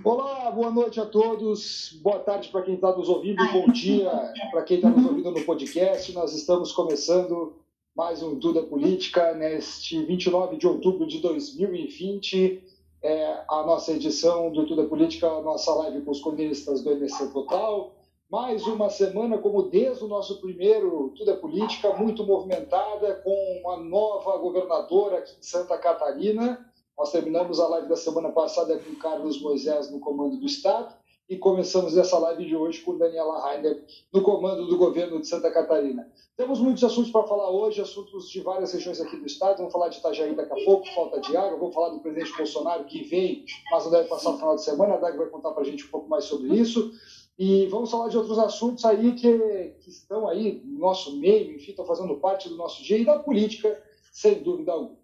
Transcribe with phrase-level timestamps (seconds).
[0.00, 1.96] Olá, boa noite a todos.
[2.02, 4.10] Boa tarde para quem está nos ouvindo, bom dia
[4.50, 6.12] para quem está nos ouvindo no podcast.
[6.12, 7.54] Nós estamos começando
[7.94, 12.64] mais um Duda Política neste 29 de outubro de 2020.
[13.02, 17.30] É a nossa edição do Duda Política, a nossa live com os comunistas do MC
[17.30, 17.94] Total.
[18.28, 23.76] Mais uma semana, como desde o nosso primeiro Tudo é Política, muito movimentada, com uma
[23.76, 26.71] nova governadora aqui em Santa Catarina.
[27.02, 30.94] Nós terminamos a live da semana passada com Carlos Moisés no comando do Estado
[31.28, 35.50] e começamos essa live de hoje com Daniela Rainer no comando do governo de Santa
[35.50, 36.08] Catarina.
[36.36, 39.56] Temos muitos assuntos para falar hoje, assuntos de várias regiões aqui do estado.
[39.56, 41.58] Vamos falar de Itajaí daqui a pouco, falta de água.
[41.58, 44.94] Vamos falar do presidente Bolsonaro que vem, mas não deve passar o final de semana.
[44.94, 46.92] A Dag vai contar para a gente um pouco mais sobre isso.
[47.36, 51.72] E vamos falar de outros assuntos aí que, que estão aí no nosso meio, enfim,
[51.72, 53.76] estão fazendo parte do nosso dia e da política,
[54.12, 55.01] sem dúvida alguma.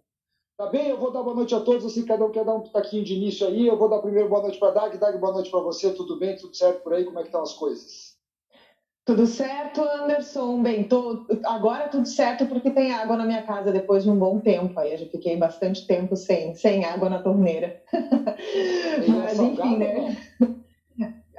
[0.59, 0.89] Tá bem?
[0.89, 3.13] Eu vou dar boa noite a todos, assim, cada um quer dar um taquinho de
[3.13, 3.65] início aí.
[3.65, 4.97] Eu vou dar primeiro boa noite para Dag.
[4.97, 5.89] Dag, boa noite para você.
[5.89, 6.35] Tudo bem?
[6.35, 7.05] Tudo certo por aí?
[7.05, 8.13] Como é que estão as coisas?
[9.05, 10.61] Tudo certo, Anderson?
[10.61, 11.17] Bem, tô...
[11.45, 14.77] agora tudo certo porque tem água na minha casa depois de um bom tempo.
[14.77, 17.73] Aí eu já fiquei bastante tempo sem, sem água na torneira.
[19.07, 20.13] Mas enfim, né?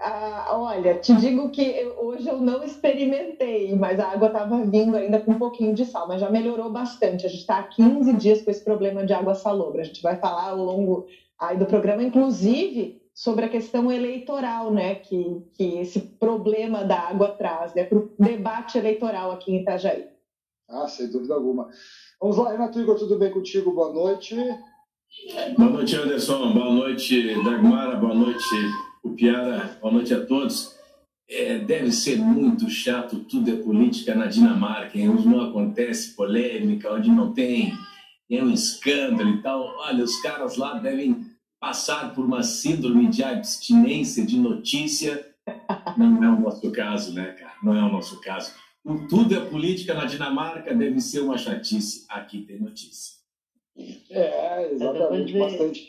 [0.02, 4.96] Ah, olha, te digo que eu, hoje eu não experimentei, mas a água estava vindo
[4.96, 7.26] ainda com um pouquinho de sal, mas já melhorou bastante.
[7.26, 9.82] A gente está há 15 dias com esse problema de água salobra.
[9.82, 11.04] A gente vai falar ao longo
[11.38, 17.28] aí do programa, inclusive, sobre a questão eleitoral, né, que, que esse problema da água
[17.28, 20.06] traz, né, para o debate eleitoral aqui em Itajaí.
[20.66, 21.68] Ah, sem dúvida alguma.
[22.18, 23.70] Vamos lá, Renato Igor, tudo bem contigo?
[23.70, 24.34] Boa noite.
[25.58, 26.54] Boa noite, Anderson.
[26.54, 27.96] Boa noite, Dagmara.
[27.96, 28.46] Boa noite,
[29.02, 30.78] o Piara, boa noite a todos.
[31.28, 37.08] É, deve ser muito chato, tudo é política na Dinamarca, onde não acontece polêmica, onde
[37.08, 37.72] não tem
[38.30, 39.76] é um escândalo e tal.
[39.78, 41.26] Olha, os caras lá devem
[41.60, 45.26] passar por uma síndrome de abstinência de notícia.
[45.96, 47.54] Não é o nosso caso, né, cara?
[47.62, 48.52] Não é o nosso caso.
[48.84, 52.06] O tudo é política na Dinamarca deve ser uma chatice.
[52.08, 53.18] Aqui tem notícia.
[54.10, 55.88] É, exatamente, bastante.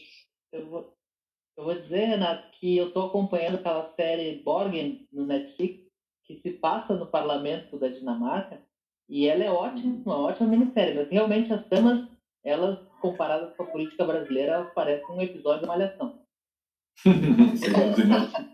[0.51, 0.93] Eu vou,
[1.57, 5.81] eu vou dizer, Renato, que eu estou acompanhando aquela série Borgen no Netflix,
[6.25, 8.61] que se passa no parlamento da Dinamarca,
[9.09, 12.07] e ela é ótima, uma ótima minissérie, mas realmente as temas,
[12.43, 16.21] elas, comparadas com a política brasileira, elas parecem um episódio de malhação.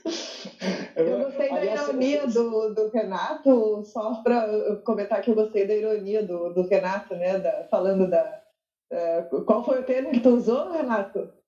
[0.96, 6.22] eu gostei da ironia do, do Renato, só para comentar que eu gostei da ironia
[6.22, 8.40] do, do Renato, né, da, falando da...
[8.92, 11.39] Uh, qual foi o termo que tu usou, Renato?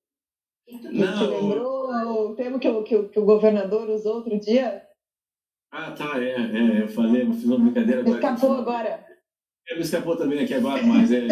[0.69, 1.19] Não.
[1.19, 1.91] Te lembrou
[2.31, 4.87] o termo que o, que, o, que o governador usou outro dia?
[5.71, 8.17] Ah, tá, é, é eu falei, eu fiz uma brincadeira agora.
[8.17, 9.07] Escapou agora.
[9.69, 11.27] É, me escapou também aqui agora, mas é.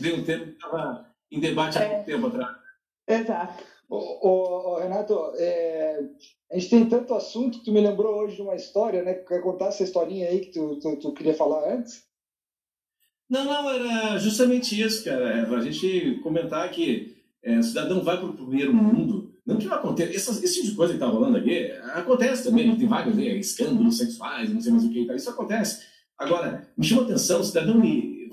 [0.00, 1.94] Dei um termo que estava em debate há é.
[1.94, 2.56] muito tempo atrás.
[3.06, 3.64] Exato.
[3.88, 6.00] Ô, ô, ô Renato, é,
[6.50, 9.14] a gente tem tanto assunto que tu me lembrou hoje de uma história, né?
[9.14, 12.04] Quer contar essa historinha aí que tu, tu, tu queria falar antes?
[13.28, 15.38] Não, não, era justamente isso, cara.
[15.38, 18.82] É, a gente comentar que é, o cidadão vai para o primeiro uhum.
[18.82, 22.42] mundo, não que não aconteça, esse, esse tipo de coisa que está rolando aqui, acontece
[22.42, 25.82] também, tem vários né, escândalos sexuais, não sei mais o que, isso acontece.
[26.18, 27.82] Agora, me chama a atenção, o cidadão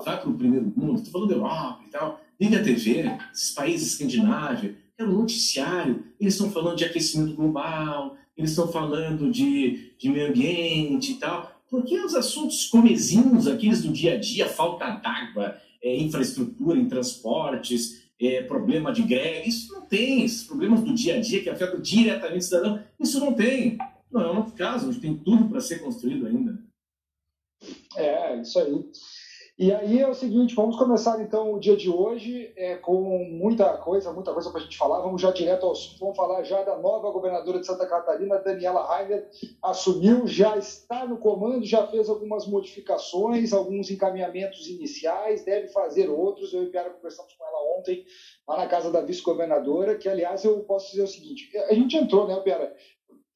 [0.02, 3.50] vai para o primeiro mundo, estou falando da Europa e tal, liga a TV, esses
[3.50, 9.92] países escandinavos, é um noticiário, eles estão falando de aquecimento global, eles estão falando de,
[9.98, 14.88] de meio ambiente e tal, porque os assuntos comezinhos, aqueles do dia a dia, falta
[14.90, 20.24] d'água, é, infraestrutura em transportes, é, problema de greve, isso não tem.
[20.24, 23.78] Esses problemas do dia a dia que afetam diretamente o cidadão, isso não tem.
[24.10, 26.58] Não é o nosso caso, a gente tem tudo para ser construído ainda.
[27.96, 28.84] É, isso aí.
[29.62, 33.76] E aí é o seguinte, vamos começar então o dia de hoje é, com muita
[33.76, 35.00] coisa, muita coisa para a gente falar.
[35.02, 38.84] Vamos já direto ao assunto, vamos falar já da nova governadora de Santa Catarina, Daniela
[38.84, 39.24] Rainer,
[39.62, 46.52] assumiu, já está no comando, já fez algumas modificações, alguns encaminhamentos iniciais, deve fazer outros.
[46.52, 48.04] Eu e Piara conversamos com ela ontem,
[48.48, 52.26] lá na casa da vice-governadora, que aliás eu posso dizer o seguinte, a gente entrou,
[52.26, 52.74] né, Piara,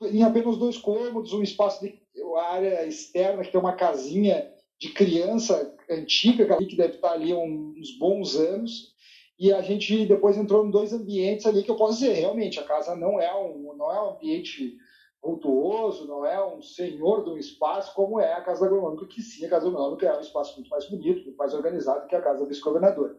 [0.02, 2.02] em apenas dois cômodos, um espaço de
[2.50, 8.36] área externa, que tem uma casinha de criança antiga, que deve estar ali uns bons
[8.36, 8.94] anos,
[9.38, 12.64] e a gente depois entrou em dois ambientes ali que eu posso dizer, realmente, a
[12.64, 14.76] casa não é um, não é um ambiente
[15.22, 19.44] vultuoso, não é um senhor de um espaço como é a Casa Agronômica, que sim,
[19.44, 22.40] a Casa Agronômica é um espaço muito mais bonito, muito mais organizado que a Casa
[22.40, 23.16] da Vice-Governadora.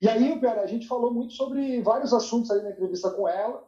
[0.00, 3.64] E aí, Pera, a gente falou muito sobre vários assuntos aí na entrevista com ela,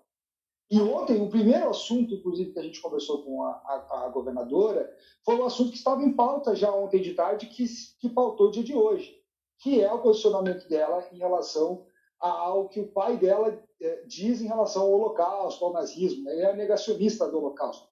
[0.70, 4.90] e ontem, o primeiro assunto, inclusive, que a gente conversou com a, a, a governadora,
[5.24, 7.64] foi um assunto que estava em pauta já ontem de tarde, que,
[8.00, 9.14] que pautou o dia de hoje,
[9.58, 11.86] que é o posicionamento dela em relação
[12.18, 16.28] ao que o pai dela é, diz em relação ao Holocausto, ao nazismo.
[16.30, 17.86] Ele é negacionista do Holocausto.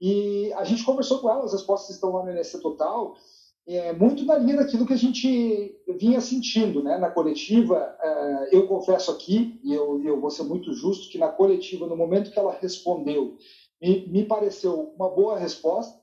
[0.00, 3.14] E a gente conversou com ela, as respostas estão lá no NSC Total,
[3.66, 6.98] é, muito na linha daquilo que a gente vinha sentindo né?
[6.98, 7.96] na coletiva.
[8.00, 11.96] É, eu confesso aqui, e eu, eu vou ser muito justo, que na coletiva, no
[11.96, 13.36] momento que ela respondeu,
[13.80, 16.00] me, me pareceu uma boa resposta,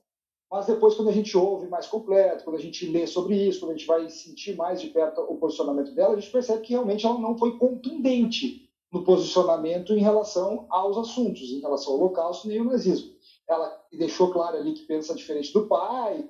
[0.50, 3.72] mas depois, quando a gente ouve mais completo, quando a gente lê sobre isso, quando
[3.72, 7.04] a gente vai sentir mais de perto o posicionamento dela, a gente percebe que realmente
[7.04, 12.58] ela não foi contundente no posicionamento em relação aos assuntos, em relação ao Holocausto nem
[12.58, 13.12] ao nazismo.
[13.46, 16.26] Ela deixou claro ali que pensa diferente do pai,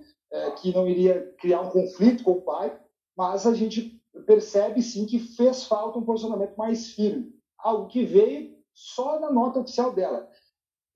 [0.49, 2.77] é, que não iria criar um conflito com o pai,
[3.17, 8.57] mas a gente percebe sim que fez falta um posicionamento mais firme, algo que veio
[8.75, 10.29] só na nota oficial dela.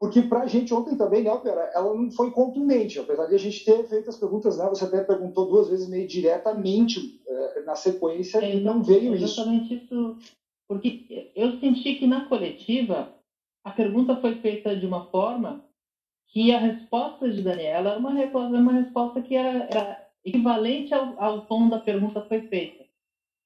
[0.01, 1.31] Porque para a gente ontem também, né,
[1.75, 5.05] ela não foi contundente, apesar de a gente ter feito as perguntas, né, você até
[5.05, 9.95] perguntou duas vezes meio diretamente é, na sequência é, e não veio exatamente isso.
[9.95, 10.35] Exatamente isso,
[10.69, 13.15] porque eu senti que na coletiva
[13.65, 15.65] a pergunta foi feita de uma forma
[16.33, 21.23] que a resposta de Daniela era uma resposta, uma resposta que era, era equivalente ao,
[21.23, 22.85] ao tom da pergunta que foi feita.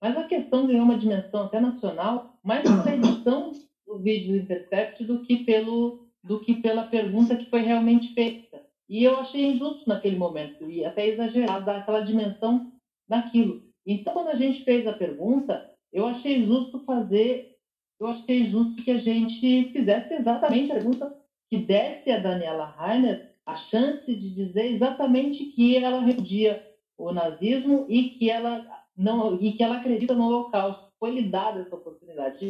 [0.00, 3.50] Mas a questão ganhou uma dimensão até nacional, mais pela edição
[3.84, 8.60] do vídeo do Intercept do que pelo do que pela pergunta que foi realmente feita.
[8.88, 12.72] E eu achei injusto naquele momento, e até exagerado, dar aquela dimensão
[13.08, 13.62] daquilo.
[13.86, 17.56] Então, quando a gente fez a pergunta, eu achei justo fazer,
[18.00, 23.32] eu achei justo que a gente fizesse exatamente a pergunta que desse a Daniela Rainer
[23.44, 26.66] a chance de dizer exatamente que ela repudia
[26.98, 28.66] o nazismo e que ela
[28.96, 30.90] não e que ela acredita no Holocausto.
[30.98, 32.44] Foi lhe dada essa oportunidade.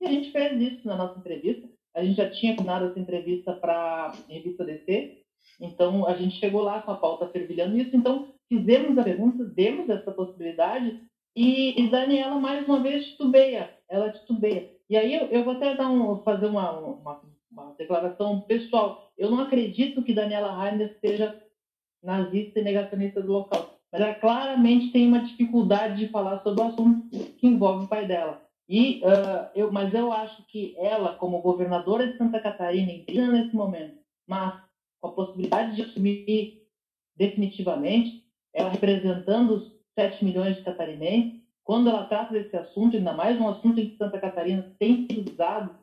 [0.00, 1.68] E a gente fez isso na nossa entrevista.
[1.94, 5.22] A gente já tinha combinado essa entrevista para a revista DC,
[5.60, 7.94] então a gente chegou lá com a pauta fervilhando isso.
[7.94, 11.00] Então fizemos a pergunta, demos essa possibilidade
[11.36, 14.70] e, e Daniela mais uma vez titubeia, ela titubeia.
[14.88, 19.12] E aí eu, eu vou até dar um, fazer uma, uma, uma, declaração pessoal.
[19.16, 21.40] Eu não acredito que Daniela Rainer seja
[22.02, 26.66] nazista e negacionista do local, mas ela claramente tem uma dificuldade de falar sobre o
[26.66, 28.42] assunto que envolve o pai dela.
[28.68, 33.54] E, uh, eu, mas eu acho que ela, como governadora de Santa Catarina, interina nesse
[33.54, 34.60] momento, mas
[35.00, 36.62] com a possibilidade de assumir
[37.16, 38.24] definitivamente,
[38.54, 43.48] ela representando os 7 milhões de catarinenses, quando ela trata desse assunto, ainda mais um
[43.48, 45.76] assunto em que Santa Catarina tem sido usado,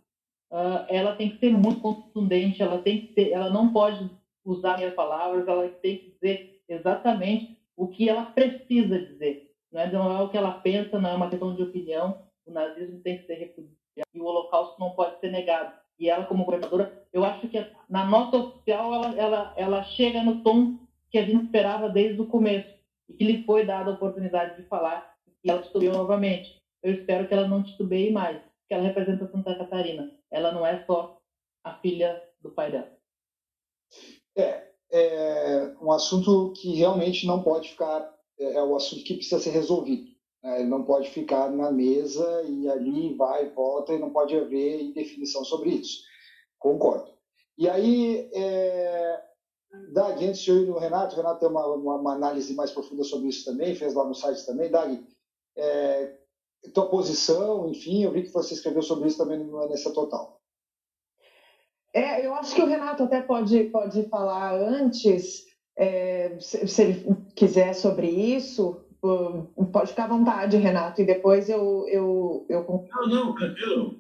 [0.52, 4.10] uh, ela tem que ser muito contundente, ela, tem que ser, ela não pode
[4.46, 9.52] usar minhas palavras, ela tem que dizer exatamente o que ela precisa dizer.
[9.72, 12.52] Não é, não é o que ela pensa, não é uma questão de opinião, o
[12.52, 13.78] nazismo tem que ser repudiado
[14.14, 15.74] e o holocausto não pode ser negado.
[16.00, 20.42] E ela, como governadora, eu acho que na nota oficial ela, ela, ela chega no
[20.42, 20.78] tom
[21.12, 22.74] que a gente esperava desde o começo
[23.10, 25.14] e que lhe foi dada a oportunidade de falar
[25.44, 26.58] e ela titubeou novamente.
[26.82, 28.38] Eu espero que ela não titubeie mais,
[28.68, 30.10] que ela representa Santa Catarina.
[30.32, 31.20] Ela não é só
[31.64, 32.92] a filha do pai dela.
[34.36, 39.40] É, é um assunto que realmente não pode ficar, é, é um assunto que precisa
[39.40, 40.10] ser resolvido.
[40.44, 40.62] Né?
[40.62, 44.82] Ele não pode ficar na mesa e ali vai e volta e não pode haver
[44.82, 46.04] indefinição sobre isso.
[46.58, 47.12] Concordo.
[47.58, 49.22] E aí, é,
[49.92, 52.72] Dag, antes de eu ir no Renato, o Renato tem uma, uma, uma, análise mais
[52.72, 54.70] profunda sobre isso também, fez lá no site também.
[54.70, 55.06] Dag,
[55.56, 56.19] é,
[56.74, 60.40] tua posição, enfim, eu vi que você escreveu sobre isso também no NSA Total.
[61.94, 65.46] É, eu acho que o Renato até pode, pode falar antes,
[65.78, 68.86] é, se, se ele quiser, sobre isso,
[69.72, 71.88] pode ficar à vontade, Renato, e depois eu.
[71.88, 72.86] eu, eu...
[72.92, 74.00] Não, não, tranquilo.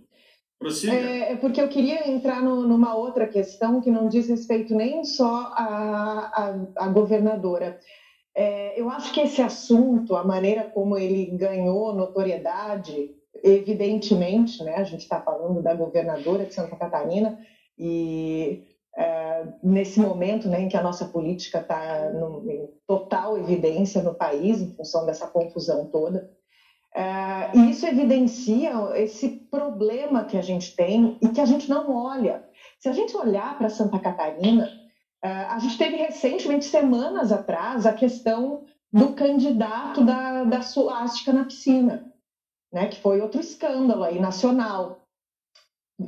[0.59, 0.93] Prossiga.
[0.93, 5.05] É, é porque eu queria entrar no, numa outra questão que não diz respeito nem
[5.05, 7.79] só à, à, governadora.
[8.39, 14.83] É, eu acho que esse assunto, a maneira como ele ganhou notoriedade, evidentemente, né, a
[14.85, 17.37] gente está falando da governadora de Santa Catarina,
[17.77, 18.63] e
[18.95, 24.61] é, nesse momento né, em que a nossa política está em total evidência no país,
[24.61, 26.31] em função dessa confusão toda.
[26.95, 31.93] É, e isso evidencia esse problema que a gente tem e que a gente não
[31.93, 32.41] olha.
[32.79, 34.78] Se a gente olhar para Santa Catarina,
[35.21, 42.03] a gente teve recentemente, semanas atrás, a questão do candidato da, da suástica na piscina,
[42.71, 45.01] né, que foi outro escândalo aí nacional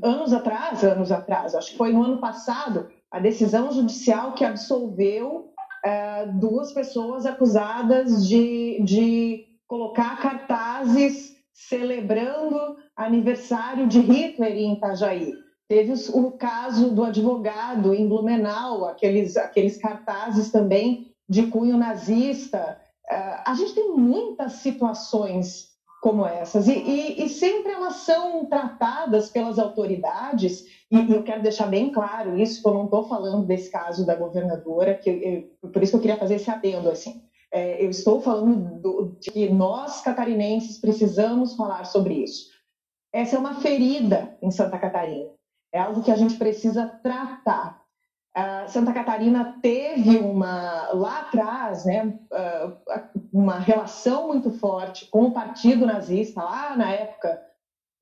[0.01, 5.51] anos atrás, anos atrás, acho que foi no ano passado, a decisão judicial que absolveu
[5.83, 15.33] é, duas pessoas acusadas de, de colocar cartazes celebrando aniversário de Hitler em Itajaí.
[15.71, 22.77] Teve o caso do advogado em Blumenau, aqueles, aqueles cartazes também de cunho nazista.
[23.09, 25.69] É, a gente tem muitas situações
[26.01, 26.67] como essas.
[26.67, 31.89] E, e, e, sempre elas são tratadas pelas autoridades, e, e, eu quero deixar bem
[31.89, 35.09] claro isso, que eu não estou falando desse caso da governadora, que
[35.63, 37.23] eu, por isso que eu queria fazer esse adendo, assim.
[37.49, 42.49] É, eu estou falando do, de que nós, catarinenses, precisamos falar sobre isso.
[43.13, 45.31] Essa é uma ferida em Santa Catarina.
[45.73, 47.81] É algo que a gente precisa tratar.
[48.35, 52.77] Uh, Santa Catarina teve uma lá atrás, né, uh,
[53.31, 57.41] uma relação muito forte com o Partido Nazista lá na época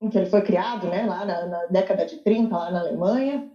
[0.02, 3.52] em que ele foi criado, né, lá na, na década de 30 lá na Alemanha.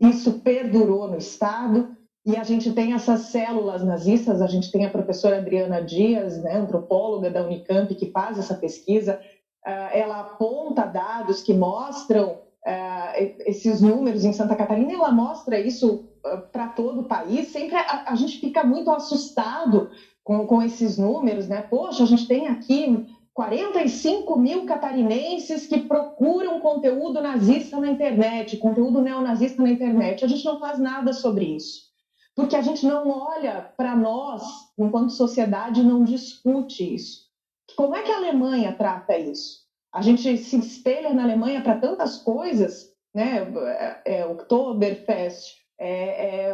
[0.00, 4.40] Isso perdurou no estado e a gente tem essas células nazistas.
[4.40, 9.20] A gente tem a professora Adriana Dias, né, antropóloga da Unicamp, que faz essa pesquisa.
[9.66, 16.08] Uh, ela aponta dados que mostram uh, esses números em Santa Catarina, ela mostra isso
[16.24, 17.48] uh, para todo o país.
[17.48, 19.90] Sempre a, a, gente fica muito assustado
[20.22, 21.62] com, com esses números, né?
[21.62, 29.00] Poxa, a gente tem aqui 45 mil catarinenses que procuram conteúdo nazista na internet, conteúdo
[29.00, 30.24] neonazista na internet.
[30.24, 31.88] A gente não faz nada sobre isso.
[32.34, 34.42] Porque a gente não olha para nós,
[34.78, 37.26] enquanto sociedade, não discute isso.
[37.76, 39.67] Como é que a Alemanha trata isso?
[39.98, 43.52] A gente se espelha na Alemanha para tantas coisas, né?
[44.04, 46.52] É, é Oktoberfest, é, é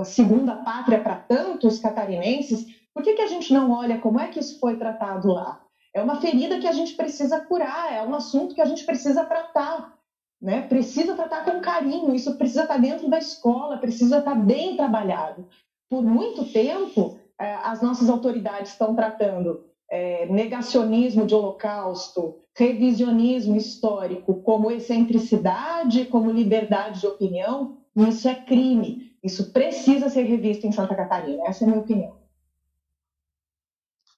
[0.00, 2.66] a segunda pátria para tantos catarinenses.
[2.94, 5.60] Por que, que a gente não olha como é que isso foi tratado lá?
[5.92, 9.24] É uma ferida que a gente precisa curar, é um assunto que a gente precisa
[9.24, 9.98] tratar,
[10.40, 10.60] né?
[10.60, 15.44] Precisa tratar com carinho, isso precisa estar dentro da escola, precisa estar bem trabalhado.
[15.90, 24.42] Por muito tempo, é, as nossas autoridades estão tratando é, negacionismo de holocausto, revisionismo histórico
[24.42, 29.12] como excentricidade, como liberdade de opinião, isso é crime.
[29.22, 31.44] Isso precisa ser revisto em Santa Catarina.
[31.46, 32.18] Essa é a minha opinião.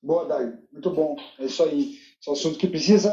[0.03, 0.59] Boa, Dai.
[0.73, 1.15] Muito bom.
[1.39, 1.91] É isso aí.
[1.91, 3.11] Esse é um assunto que precisa,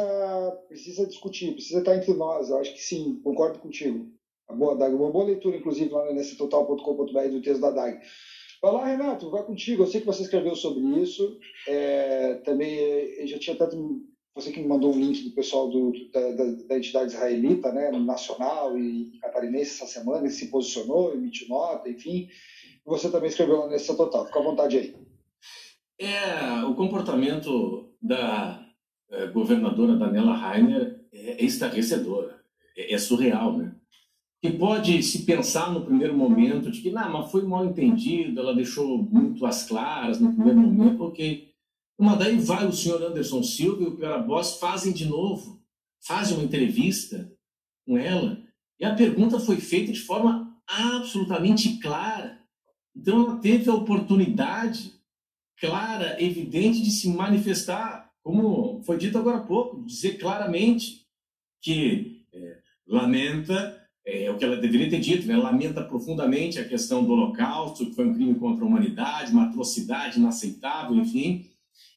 [0.68, 2.50] precisa discutir, precisa estar entre nós.
[2.50, 4.10] Eu acho que sim, concordo contigo.
[4.50, 4.96] Boa, Dag.
[4.96, 8.00] Uma boa leitura, inclusive, lá no total.com.br do texto da Dag.
[8.62, 9.84] Vai lá, Renato, vai contigo.
[9.84, 11.38] Eu sei que você escreveu sobre isso.
[11.68, 13.78] É, também eh, já tinha tanto.
[14.38, 17.90] Você que me mandou um link do pessoal do, da, da, da, entidade israelita, né,
[17.90, 22.30] nacional e catarinense essa semana, e se posicionou, emitiu nota, enfim.
[22.86, 24.28] Você também escreveu lá nesse total.
[24.28, 24.96] Fica à vontade aí.
[26.00, 28.64] É, o comportamento da
[29.10, 32.32] é, governadora Daniela Rainer é, é estarrecedor,
[32.78, 33.74] é, é surreal, né?
[34.40, 38.54] que pode se pensar no primeiro momento de que, não, mas foi mal entendido, ela
[38.54, 40.72] deixou muito às claras no primeiro uhum.
[40.72, 41.48] momento, ok.
[42.00, 45.60] Mas daí vai o senhor Anderson Silva e o Piora Boss fazem de novo,
[46.06, 47.32] fazem uma entrevista
[47.86, 48.44] com ela,
[48.80, 52.40] e a pergunta foi feita de forma absolutamente clara.
[52.96, 54.94] Então ela teve a oportunidade
[55.60, 61.08] clara, evidente de se manifestar, como foi dito agora há pouco, dizer claramente
[61.62, 65.36] que é, lamenta é o que ela deveria ter dito, né?
[65.36, 70.18] lamenta profundamente a questão do Holocausto, que foi um crime contra a humanidade, uma atrocidade
[70.18, 71.46] inaceitável, enfim,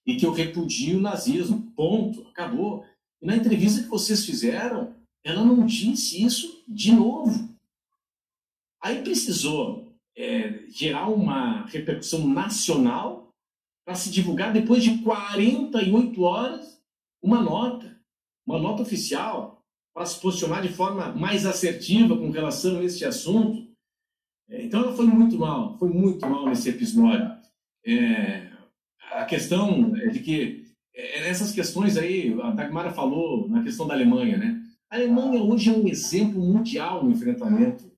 [0.06, 1.72] e que eu repudio o nazismo.
[1.76, 2.84] Ponto, acabou.
[3.20, 4.94] E na entrevista que vocês fizeram,
[5.24, 7.48] ela não disse isso de novo.
[8.82, 13.28] Aí precisou é, gerar uma repercussão nacional
[13.84, 16.80] para se divulgar depois de 48 horas
[17.22, 18.00] uma nota,
[18.46, 23.68] uma nota oficial para se posicionar de forma mais assertiva com relação a este assunto.
[24.48, 27.30] É, então ela foi muito mal, foi muito mal nesse episódio.
[27.84, 28.49] É,
[29.12, 30.64] a questão é de que
[30.94, 34.60] é, essas questões aí, a Dagmara falou na questão da Alemanha, né?
[34.90, 37.90] A Alemanha hoje é um exemplo mundial no enfrentamento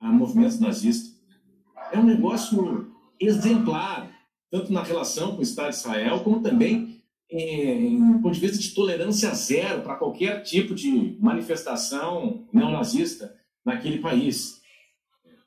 [0.00, 1.20] a movimentos nazistas.
[1.92, 4.10] É um negócio exemplar,
[4.50, 7.00] tanto na relação com o Estado de Israel, como também
[7.32, 14.59] em ponto de vista de tolerância zero para qualquer tipo de manifestação neonazista naquele país.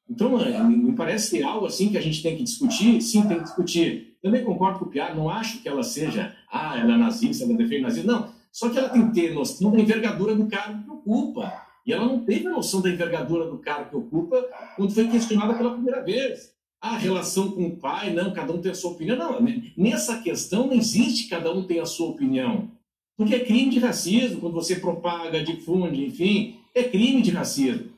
[0.10, 3.44] Então, é, me parece algo assim que a gente tem que discutir, sim, tem que
[3.44, 4.18] discutir.
[4.22, 7.54] Também concordo com o Piar, não acho que ela seja, ah, ela é nazista, ela
[7.56, 8.30] defende nazismo, não.
[8.52, 11.54] Só que ela tem que ter noção da envergadura do cargo que ocupa.
[11.86, 14.46] E ela não teve noção da envergadura do cargo que ocupa
[14.76, 18.70] quando foi questionada pela primeira vez a relação com o pai, não, cada um tem
[18.70, 19.18] a sua opinião.
[19.18, 19.40] Não,
[19.78, 22.70] nessa questão não existe cada um tem a sua opinião.
[23.16, 27.93] Porque é crime de racismo, quando você propaga, difunde, enfim, é crime de racismo.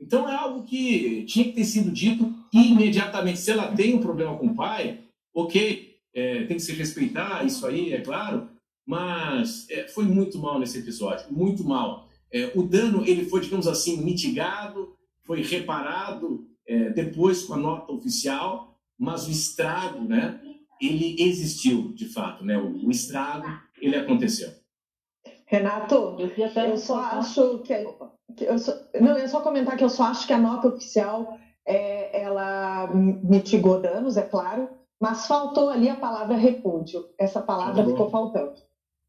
[0.00, 3.38] Então é algo que tinha que ter sido dito imediatamente.
[3.38, 5.00] Se ela tem um problema com o pai,
[5.34, 8.48] ok, é, tem que se respeitar, isso aí, é claro,
[8.86, 12.08] mas é, foi muito mal nesse episódio, muito mal.
[12.32, 17.92] É, o dano ele foi, digamos assim, mitigado, foi reparado, é, depois com a nota
[17.92, 20.40] oficial, mas o estrago, né,
[20.80, 22.58] ele existiu, de fato, né?
[22.58, 23.46] O, o estrago,
[23.80, 24.50] ele aconteceu.
[25.46, 27.94] Renato, eu, eu só acho que, que
[28.40, 32.22] eu só, não, eu só comentar que eu só acho que a nota oficial é,
[32.22, 34.68] ela mitigou danos, é claro,
[35.00, 37.08] mas faltou ali a palavra repúdio.
[37.18, 37.92] Essa palavra faltou.
[37.92, 38.66] ficou faltando.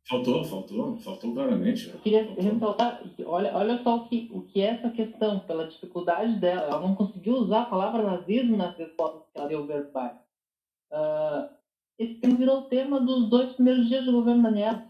[0.09, 1.89] Faltou, faltou, faltou claramente.
[1.89, 6.39] Eu queria ressaltar, olha, olha só o que, o que é essa questão, pela dificuldade
[6.39, 6.61] dela.
[6.61, 10.15] Ela não conseguiu usar a palavra nazismo nas respostas que ela deu verbais.
[10.93, 11.49] Uh,
[11.99, 14.85] esse tema virou o tema dos dois primeiros dias do governo Daniela.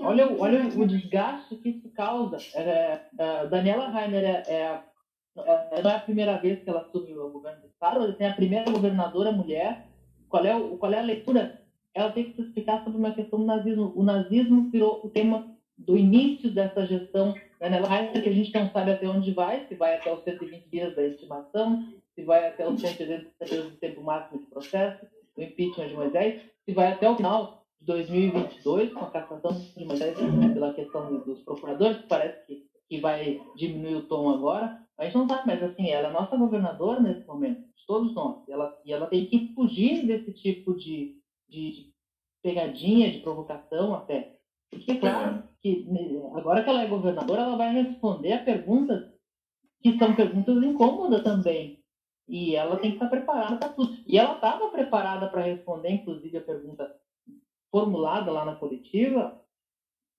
[0.00, 2.38] Olha, olha o desgaste que isso causa.
[2.54, 7.30] É, é, Daniela Rainer é, é, não é a primeira vez que ela assume o
[7.30, 9.86] governo do Estado, ela tem a primeira governadora mulher.
[10.28, 11.60] Qual é, o, qual é a leitura?
[11.94, 13.92] Ela tem que se explicar sobre uma questão do nazismo.
[13.94, 18.70] O nazismo virou o tema do início dessa gestão Daniela Rainer, que a gente não
[18.70, 22.68] sabe até onde vai, se vai até os 120 dias da estimação, se vai até
[22.68, 27.08] os 180 dias do tempo máximo de processo do impeachment de Moisés, se vai até
[27.08, 30.16] o final 2022, com a cassação de Moisés
[30.52, 34.80] pela questão dos procuradores, que parece que, que vai diminuir o tom agora.
[35.00, 38.46] Gente não sabe, mas assim, ela é nossa governadora nesse momento, de todos nós.
[38.46, 41.16] E ela, e ela tem que fugir desse tipo de,
[41.48, 41.92] de, de
[42.40, 44.36] pegadinha, de provocação até.
[44.70, 45.86] Porque, claro, que
[46.34, 49.12] agora que ela é governadora, ela vai responder a perguntas
[49.82, 51.82] que são perguntas incômodas também.
[52.28, 53.96] E ela tem que estar preparada para tudo.
[54.06, 57.01] E ela estava preparada para responder, inclusive, a pergunta
[57.72, 59.40] formulada lá na coletiva,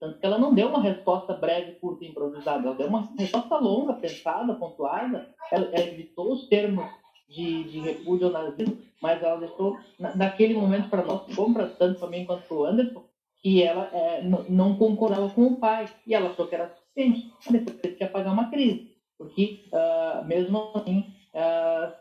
[0.04, 2.68] tanto que ela não deu uma resposta breve, curta e improvisada.
[2.68, 5.30] Ela deu uma resposta longa, pensada, pontuada.
[5.50, 6.86] Ela, ela evitou os termos
[7.30, 11.68] de, de repúdio ao nazismo, mas ela deixou, na, naquele momento, para nós, como para
[11.68, 13.06] tanto para mim quanto para o Anderson,
[13.42, 15.90] que ela é, não concordava com o pai.
[16.06, 17.32] E ela achou que era suficiente.
[17.50, 18.92] Depois teve que apagar uma crise.
[19.18, 21.94] Porque, uh, mesmo assim, uh,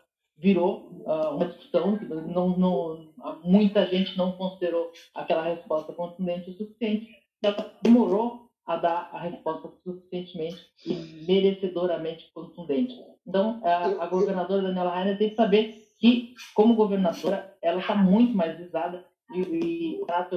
[0.42, 3.08] virou uh, uma discussão que não, não,
[3.44, 7.08] muita gente não considerou aquela resposta contundente o suficiente.
[7.40, 12.92] Ela demorou a dar a resposta suficientemente e merecedoramente contundente.
[13.26, 18.36] Então, a, a governadora Daniela Rainer tem que saber que, como governadora, ela está muito
[18.36, 20.28] mais visada e, e para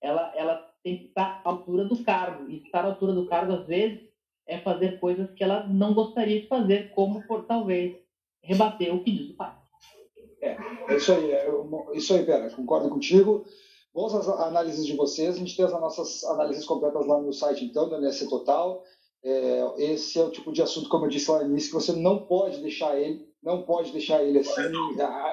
[0.00, 2.50] ela, ela tem que estar à altura do cargo.
[2.50, 4.00] E estar à altura do cargo, às vezes,
[4.46, 8.01] é fazer coisas que ela não gostaria de fazer, como por talvez
[8.42, 9.54] rebater o que diz o pai.
[10.40, 10.56] É,
[10.88, 11.48] é isso aí, é,
[11.94, 13.44] isso aí, Pera, concordo contigo.
[13.94, 17.64] Vamos às análises de vocês, a gente tem as nossas análises completas lá no site,
[17.64, 18.82] então, da NS Total.
[19.24, 21.92] É, esse é o tipo de assunto, como eu disse lá no início, que você
[21.92, 24.62] não pode deixar ele, não pode deixar ele assim,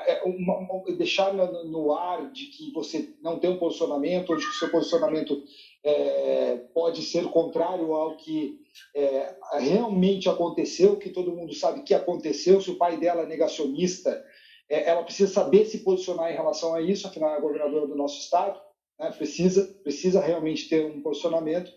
[0.05, 4.35] é uma, uma, deixar no, no, ar de que você não tem um posicionamento, ou
[4.35, 5.41] de que o seu posicionamento
[5.83, 8.59] é, pode ser contrário ao que
[8.95, 14.23] é, realmente aconteceu, que todo mundo sabe que aconteceu, se o pai dela é negacionista,
[14.69, 18.19] é, ela precisa saber se posicionar em relação a isso, afinal é governadora do nosso
[18.19, 18.59] estado,
[18.99, 21.71] né, precisa, precisa realmente ter um posicionamento,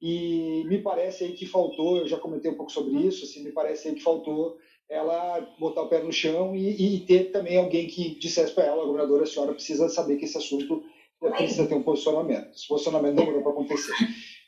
[0.00, 3.50] e me parece aí que faltou, eu já comentei um pouco sobre isso, assim, me
[3.50, 4.56] parece aí que faltou
[4.88, 8.86] ela botar o pé no chão e, e ter também alguém que dissesse para ela,
[8.86, 10.82] governadora, a senhora precisa saber que esse assunto
[11.20, 12.50] precisa ter um posicionamento.
[12.54, 13.92] Esse posicionamento demorou para acontecer.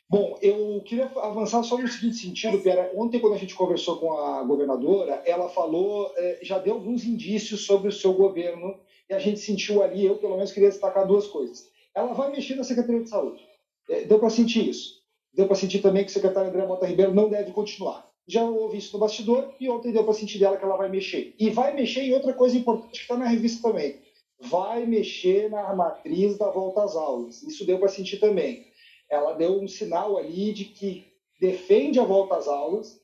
[0.09, 2.91] Bom, eu queria avançar só no seguinte sentido, Pera.
[2.93, 7.65] Ontem, quando a gente conversou com a governadora, ela falou, é, já deu alguns indícios
[7.65, 8.77] sobre o seu governo,
[9.09, 11.69] e a gente sentiu ali, eu pelo menos queria destacar duas coisas.
[11.95, 13.41] Ela vai mexer na Secretaria de Saúde.
[13.89, 15.01] É, deu para sentir isso.
[15.33, 18.09] Deu para sentir também que o secretário André Mota Ribeiro não deve continuar.
[18.27, 21.33] Já ouvi isso no bastidor, e ontem deu para sentir dela que ela vai mexer.
[21.39, 23.97] E vai mexer em outra coisa importante que está na revista também.
[24.41, 27.43] Vai mexer na matriz da volta às aulas.
[27.43, 28.71] Isso deu para sentir também
[29.11, 31.05] ela deu um sinal ali de que
[31.39, 32.97] defende a volta às aulas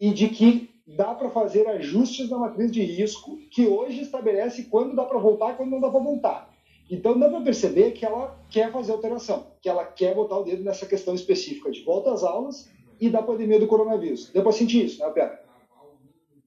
[0.00, 4.94] e de que dá para fazer ajustes na matriz de risco, que hoje estabelece quando
[4.94, 6.54] dá para voltar e quando não dá para voltar.
[6.88, 10.62] Então dá para perceber que ela quer fazer alteração, que ela quer botar o dedo
[10.62, 14.30] nessa questão específica de volta às aulas e da pandemia do coronavírus.
[14.30, 15.49] Deu para sentir isso, né, Pera?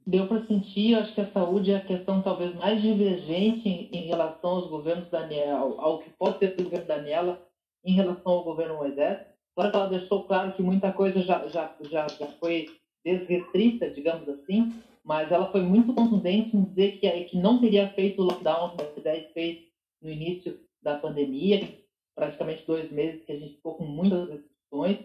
[0.06, 3.90] Deu para sentir, eu acho que a saúde é a questão talvez mais divergente em,
[3.92, 7.48] em relação aos governos Daniel, ao que pode ser o governo Daniela
[7.86, 9.20] em relação ao governo Moisés.
[9.56, 12.66] Claro que ela deixou claro que muita coisa já, já, já, já foi
[13.06, 18.22] desrestrita, digamos assim, mas ela foi muito contundente em dizer que, que não teria feito
[18.22, 19.60] o lockdown que Moisés fez
[20.02, 21.62] no início da pandemia,
[22.16, 24.98] praticamente dois meses que a gente ficou com muitas restrições,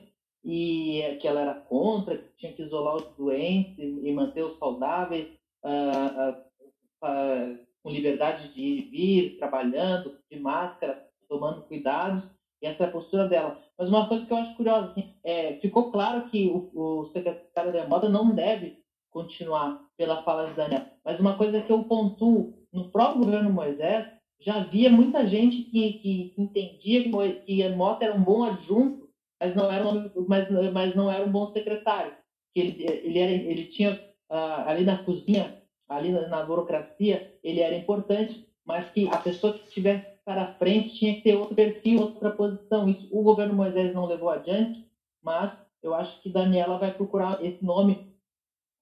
[0.44, 5.28] e que ela era contra, que tinha que isolar os doentes e manter os saudáveis
[5.64, 12.24] uh, uh, uh, com liberdade de ir e vir, trabalhando, de máscara, tomando cuidados.
[12.60, 13.60] E essa é a postura dela.
[13.78, 17.72] Mas uma coisa que eu acho curiosa, assim, é, ficou claro que o, o secretário
[17.72, 18.78] da moda não deve
[19.10, 20.86] continuar pela fala de Daniel.
[21.04, 24.06] Mas uma coisa que eu pontuo no próprio governo Moisés
[24.40, 29.07] já havia muita gente que, que entendia que, que Mota era um bom adjunto,
[29.40, 32.12] mas não era um, mas, mas não era um bom secretário.
[32.54, 37.76] Ele, ele, era, ele tinha ah, ali na cozinha, ali na, na, burocracia, ele era
[37.76, 42.30] importante, mas que a pessoa que estivesse para frente tinha que ter outro perfil, outra
[42.30, 42.88] posição.
[42.88, 44.84] Isso o governo Moisés não levou adiante,
[45.22, 48.06] mas eu acho que Daniela vai procurar esse nome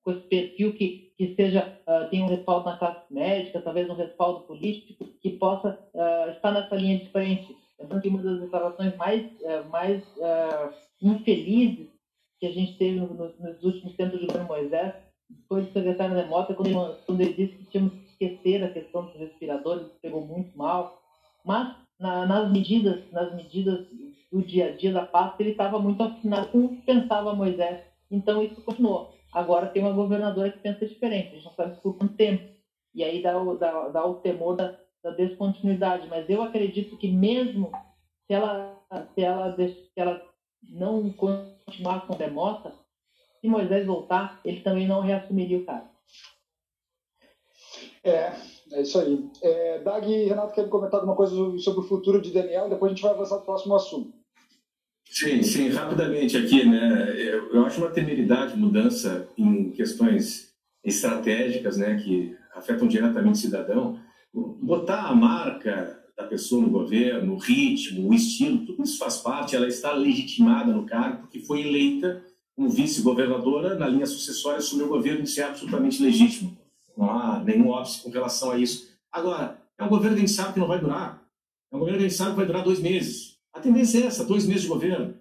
[0.02, 3.94] com esse perfil que, que seja uh, tenha um respaldo na classe médica, talvez um
[3.94, 7.56] respaldo político, que possa uh, estar nessa linha de frente.
[7.78, 10.02] Lembrando que uma das declarações mais, uh, mais
[11.00, 11.88] infelizes
[12.40, 14.94] que a gente teve no, no, nos últimos tempos do governo Moisés
[15.48, 18.70] foi do secretário da Mota, quando ele, quando ele disse que tínhamos que esquecer a
[18.70, 21.02] questão dos respiradores, pegou muito mal.
[21.44, 23.86] Mas na, nas medidas, nas medidas
[24.30, 27.80] do dia a dia da pasta, ele estava muito afinado com o que pensava Moisés.
[28.10, 29.14] Então isso continuou.
[29.32, 32.44] Agora tem uma governadora que pensa diferente, a gente não sabe por quanto tempo.
[32.94, 36.08] E aí dá o, dá, dá o temor da, da descontinuidade.
[36.08, 37.70] Mas eu acredito que mesmo
[38.26, 38.76] se ela,
[39.14, 40.20] se ela, se ela
[40.68, 42.74] não continuar com a demota,
[43.40, 45.88] se Moisés voltar, ele também não reassumiria o cargo.
[48.02, 48.32] É,
[48.72, 49.30] é isso aí.
[49.42, 52.94] É, Dag e Renato querem comentar alguma coisa sobre o futuro de Daniel, depois a
[52.94, 54.12] gente vai avançar para o próximo assunto.
[55.08, 57.14] Sim, sim, rapidamente aqui, né?
[57.16, 60.52] Eu, eu acho uma temeridade mudança em questões
[60.84, 64.00] estratégicas, né, que afetam diretamente o cidadão.
[64.62, 69.56] Botar a marca da pessoa no governo, o ritmo, o estilo, tudo isso faz parte.
[69.56, 74.88] Ela está legitimada no cargo porque foi eleita como vice-governadora na linha sucessória sobre o
[74.88, 76.56] governo, isso é absolutamente legítimo.
[76.96, 78.88] Não há nenhum óbice com relação a isso.
[79.12, 81.22] Agora, é um governo que a gente sabe que não vai durar.
[81.70, 84.06] É um governo que a gente sabe que vai durar dois meses a tendência é
[84.06, 85.14] essa, dois meses de governo.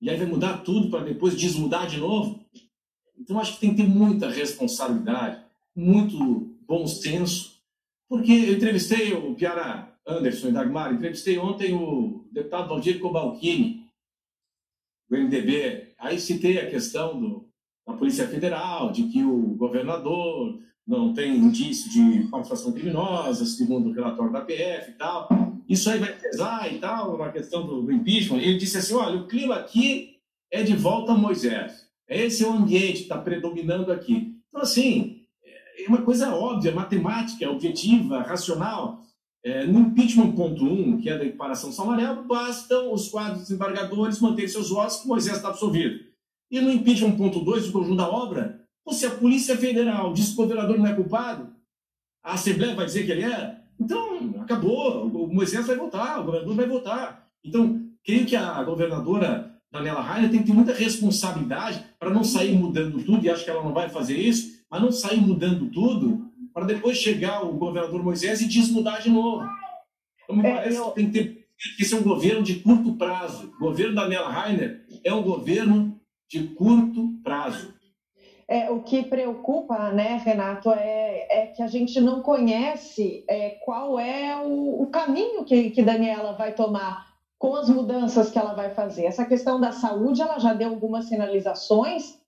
[0.00, 2.40] E aí vai mudar tudo para depois desmudar de novo.
[3.18, 5.42] Então acho que tem que ter muita responsabilidade,
[5.74, 7.55] muito bom senso,
[8.08, 13.86] porque eu entrevistei o Piara Anderson e Dagmar, entrevistei ontem o deputado Valdir Cobalcini,
[15.08, 15.94] do MDB.
[15.98, 17.48] Aí citei a questão do,
[17.86, 23.92] da Polícia Federal, de que o governador não tem indício de participação criminosa, segundo o
[23.92, 25.28] relatório da PF e tal
[25.68, 28.38] isso aí vai pesar e tal, na questão do, do impeachment.
[28.38, 30.16] Ele disse assim: olha, o clima aqui
[30.50, 31.86] é de volta a Moisés.
[32.08, 34.36] Esse é o ambiente que está predominando aqui.
[34.48, 35.15] Então, assim,
[35.86, 39.00] é uma coisa óbvia, matemática, objetiva, racional.
[39.44, 44.48] É, no impeachment ponto um, que é da equiparação salarial, bastam os quadros desembargadores manterem
[44.48, 46.00] seus votos que Moisés está absolvido.
[46.50, 50.34] E no impeachment ponto dois, o conjunto da obra, se a Polícia Federal diz que
[50.34, 51.48] o governador não é culpado,
[52.24, 55.06] a Assembleia vai dizer que ele é, então, acabou.
[55.06, 57.28] O Moisés vai voltar, o governador vai voltar.
[57.44, 62.56] Então, creio que a governadora Daniela Rainer tem que ter muita responsabilidade para não sair
[62.56, 66.30] mudando tudo, e acho que ela não vai fazer isso, mas não sair mudando tudo
[66.52, 69.46] para depois chegar o governador Moisés e desmudar de novo.
[70.24, 70.90] Então, me é, parece eu...
[70.90, 73.52] que tem que ter que ser um governo de curto prazo.
[73.56, 75.98] O governo da Daniela Rainer é um governo
[76.28, 77.74] de curto prazo.
[78.48, 83.98] É, o que preocupa, né, Renato, é, é que a gente não conhece é, qual
[83.98, 87.06] é o, o caminho que, que Daniela vai tomar
[87.38, 89.04] com as mudanças que ela vai fazer.
[89.04, 92.18] Essa questão da saúde, ela já deu algumas sinalizações,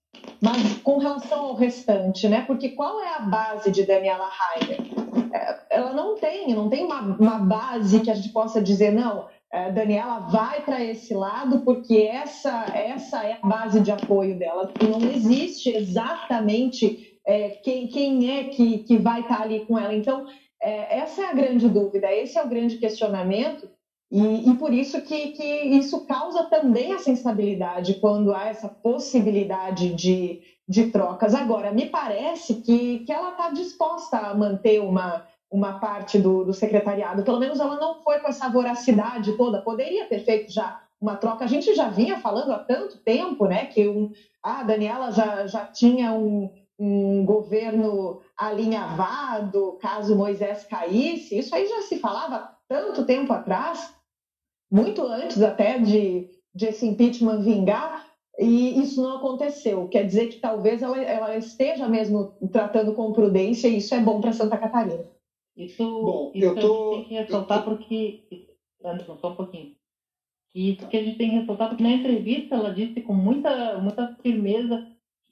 [0.41, 2.43] mas com relação ao restante, né?
[2.45, 4.79] Porque qual é a base de Daniela Heider?
[5.33, 9.27] É, ela não tem, não tem uma, uma base que a gente possa dizer, não,
[9.51, 14.71] é, Daniela vai para esse lado porque essa, essa é a base de apoio dela.
[14.81, 19.93] Não existe exatamente é, quem, quem é que, que vai estar tá ali com ela.
[19.93, 20.25] Então,
[20.61, 23.69] é, essa é a grande dúvida, esse é o grande questionamento.
[24.11, 29.93] E, e por isso que, que isso causa também essa instabilidade quando há essa possibilidade
[29.93, 31.35] de, de trocas.
[31.35, 36.53] Agora, me parece que, que ela está disposta a manter uma, uma parte do, do,
[36.53, 37.23] secretariado.
[37.23, 39.61] Pelo menos ela não foi com essa voracidade toda.
[39.61, 41.45] Poderia ter feito já uma troca.
[41.45, 45.65] A gente já vinha falando há tanto tempo, né, que um, a Daniela já, já
[45.65, 51.37] tinha um, um governo alinhavado caso Moisés caísse.
[51.37, 53.93] Isso aí já se falava tanto tempo atrás,
[54.71, 58.07] muito antes até de, de esse impeachment vingar.
[58.37, 59.89] E isso não aconteceu.
[59.89, 64.21] Quer dizer que talvez ela, ela esteja mesmo tratando com prudência e isso é bom
[64.21, 65.05] para Santa Catarina.
[65.57, 67.71] Isso, Bom, isso eu tô, tem que ressaltar tô...
[67.71, 68.23] porque.
[68.81, 69.75] Anderson, só um pouquinho.
[70.55, 74.15] Isso que a gente tem que ressaltar, porque na entrevista ela disse com muita, muita
[74.21, 74.87] firmeza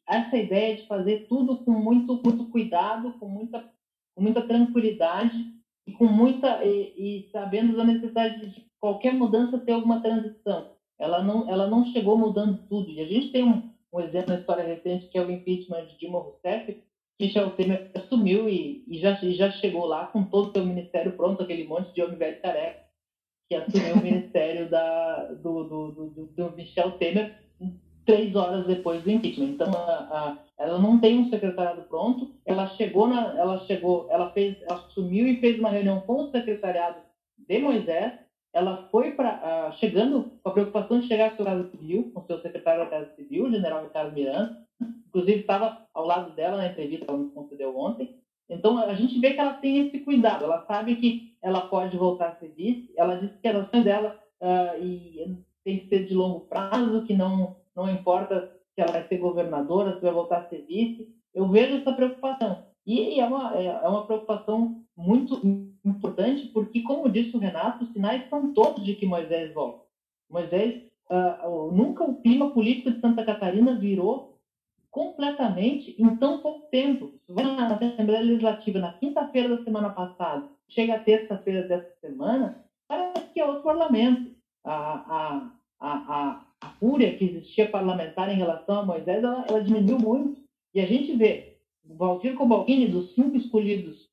[0.06, 3.72] essa ideia de fazer tudo com muito, muito cuidado, com muita,
[4.14, 5.57] com muita tranquilidade
[5.88, 10.72] e com muita e, e sabendo da necessidade de qualquer mudança ter alguma transição.
[11.00, 12.92] Ela não, ela não chegou mudando tudo.
[12.92, 15.98] E a gente tem um, um exemplo na história recente que é o impeachment de
[15.98, 16.84] Dilma Rousseff,
[17.20, 21.14] Michel Temer assumiu e, e, já, e já chegou lá com todo o seu ministério
[21.14, 22.86] pronto, aquele monte de homem velho careca
[23.50, 27.42] que assumiu o ministério da, do, do, do, do, Michel Temer
[28.06, 29.48] três horas depois do impeachment.
[29.48, 32.34] Então, a, a, ela não tem um secretariado pronto.
[32.46, 36.32] Ela chegou, na, ela chegou, ela fez, ela assumiu e fez uma reunião com o
[36.32, 36.98] secretariado
[37.38, 38.14] de Moisés.
[38.54, 42.22] Ela foi para, uh, chegando com a preocupação de chegar à sua casa civil, com
[42.22, 44.58] o seu secretário da Casa Civil, o general Ricardo Miranda.
[45.08, 48.16] Inclusive, estava ao lado dela na entrevista que ela nos concedeu ontem.
[48.50, 50.46] Então, a gente vê que ela tem esse cuidado.
[50.46, 52.92] Ela sabe que ela pode voltar a ser vice.
[52.98, 57.14] Ela disse que a ações dela uh, e tem que ser de longo prazo, que
[57.14, 61.12] não, não importa se ela vai ser governadora, se vai voltar a ser vice.
[61.34, 62.64] Eu vejo essa preocupação.
[62.86, 65.42] E é uma, é, é uma preocupação muito
[65.84, 69.84] importante, porque, como disse o Renato, os sinais são todos de que Moisés volta.
[70.30, 74.38] Moisés, uh, nunca o clima político de Santa Catarina virou
[74.92, 77.14] completamente em tão pouco tempo.
[77.28, 83.28] Vai na Assembleia Legislativa na quinta-feira da semana passada, chega a terça-feira dessa semana, parece
[83.34, 84.36] que é outro parlamento.
[84.64, 89.64] A, a, a, a, a fúria que existia parlamentar em relação a Moisés, ela, ela
[89.64, 90.42] diminuiu muito.
[90.74, 94.08] E a gente vê o Valdir Cobalcini, dos cinco escolhidos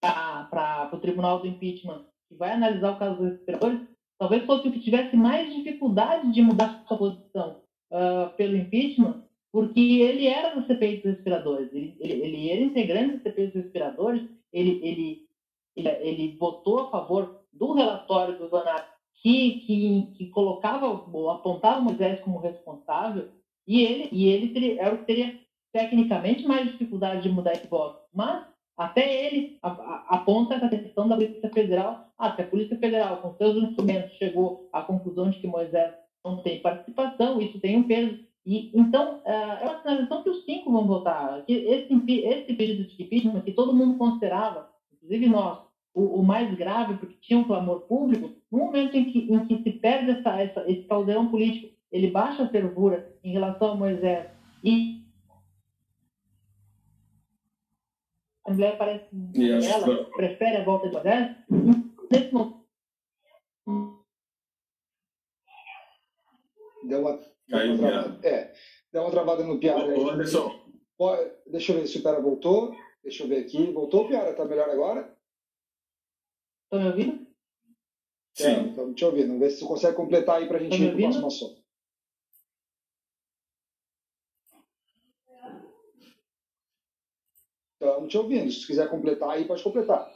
[0.00, 3.80] para o Tribunal do Impeachment, que vai analisar o caso dos respiradores,
[4.18, 9.80] talvez fosse o que tivesse mais dificuldade de mudar sua posição uh, pelo impeachment, porque
[9.80, 14.22] ele era da CPI dos respiradores, ele, ele, ele era integrante da CPI dos respiradores,
[14.52, 15.28] ele, ele,
[15.76, 18.93] ele, ele votou a favor do relatório do Zanar
[19.24, 20.86] que, que, que colocava,
[21.32, 23.30] apontava Moisés como responsável,
[23.66, 25.40] e ele, e ele teria, era o que teria
[25.72, 27.98] tecnicamente mais dificuldade de mudar esse voto.
[28.12, 28.44] Mas
[28.76, 32.06] até ele aponta a questão da Polícia Federal.
[32.18, 36.42] Ah, se a Polícia Federal, com seus instrumentos, chegou à conclusão de que Moisés não
[36.42, 38.18] tem participação, isso tem um peso.
[38.44, 41.42] E, então, é, é uma sinalização que os cinco vão votar.
[41.46, 45.60] Que esse, esse pedido de impeachment, que todo mundo considerava, inclusive nós,
[45.94, 49.62] o, o, mais grave, porque tinha um clamor público, no momento em que, em que
[49.62, 54.28] se perde essa, essa, esse caldeirão político, ele baixa a fervura em relação a Moisés
[54.62, 55.04] e
[58.44, 61.36] a Assembleia parece yes, ela prefere a volta de Moisés,
[62.10, 62.64] nesse momento
[66.86, 68.52] deu uma, Caiu, deu uma travada, é,
[68.92, 69.98] deu uma travada no Piara.
[69.98, 70.64] Ô, Anderson.
[71.46, 72.74] Deixa eu ver se o Piara voltou.
[73.02, 73.70] Deixa eu ver aqui.
[73.72, 74.32] Voltou, Piara?
[74.32, 75.13] Tá melhor agora?
[76.74, 77.26] Estão me ouvindo?
[78.34, 78.68] Sim.
[78.70, 79.26] Estamos te ouvindo.
[79.28, 81.64] Vamos ver se você consegue completar aí para a gente ir para o próximo assunto.
[87.80, 88.50] Estamos te ouvindo.
[88.50, 90.12] Se quiser completar aí, pode completar.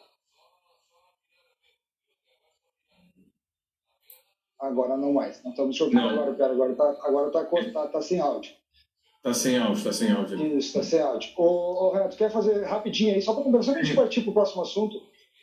[4.58, 5.40] Agora não mais.
[5.44, 6.10] Não estamos te ouvindo não.
[6.10, 6.52] agora, Pedro.
[6.54, 8.52] Agora está agora tá, tá, tá sem áudio.
[9.18, 10.58] Está sem áudio, está sem áudio.
[10.58, 11.32] Isso, está sem áudio.
[11.36, 14.30] Ô, ô, Renato, quer fazer rapidinho aí, só para conversar que a gente partir para
[14.30, 15.00] o próximo assunto?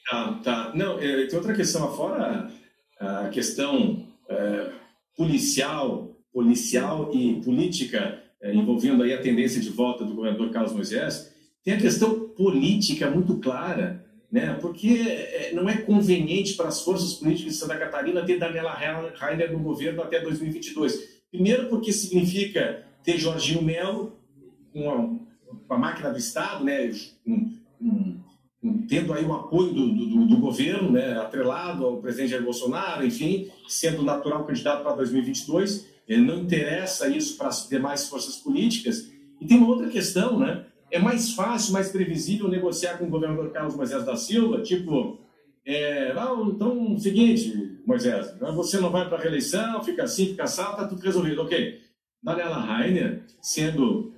[0.10, 0.72] Tá, tá.
[0.76, 1.96] Não, é, tem outra questão.
[1.96, 2.52] Fora
[3.00, 4.72] a questão é,
[5.16, 11.34] policial, policial e política é, envolvendo aí a tendência de volta do governador Carlos Moisés,
[11.64, 14.54] tem a questão política muito clara né?
[14.60, 19.50] porque é, não é conveniente para as forças políticas de Santa Catarina ter Daniela Rainer
[19.50, 21.22] no governo até 2022.
[21.32, 24.20] Primeiro, porque significa ter Jorginho Melo
[24.74, 26.92] com a, com a máquina do Estado, né?
[27.26, 28.20] Um, um,
[28.88, 31.18] tendo aí o apoio do, do, do, governo, né?
[31.18, 35.88] atrelado ao presidente Jair Bolsonaro, enfim, sendo natural candidato para 2022.
[36.08, 39.12] Ele não interessa isso para as demais forças políticas.
[39.42, 40.66] E tem uma outra questão, né?
[40.92, 45.20] é mais fácil, mais previsível negociar com o governador Carlos Moisés da Silva, tipo,
[45.66, 50.62] é, ah, então, seguinte, Moisés, você não vai para a reeleição, fica assim, fica assim,
[50.62, 51.82] está tudo resolvido, ok.
[52.24, 54.14] Daniela Rainer, sendo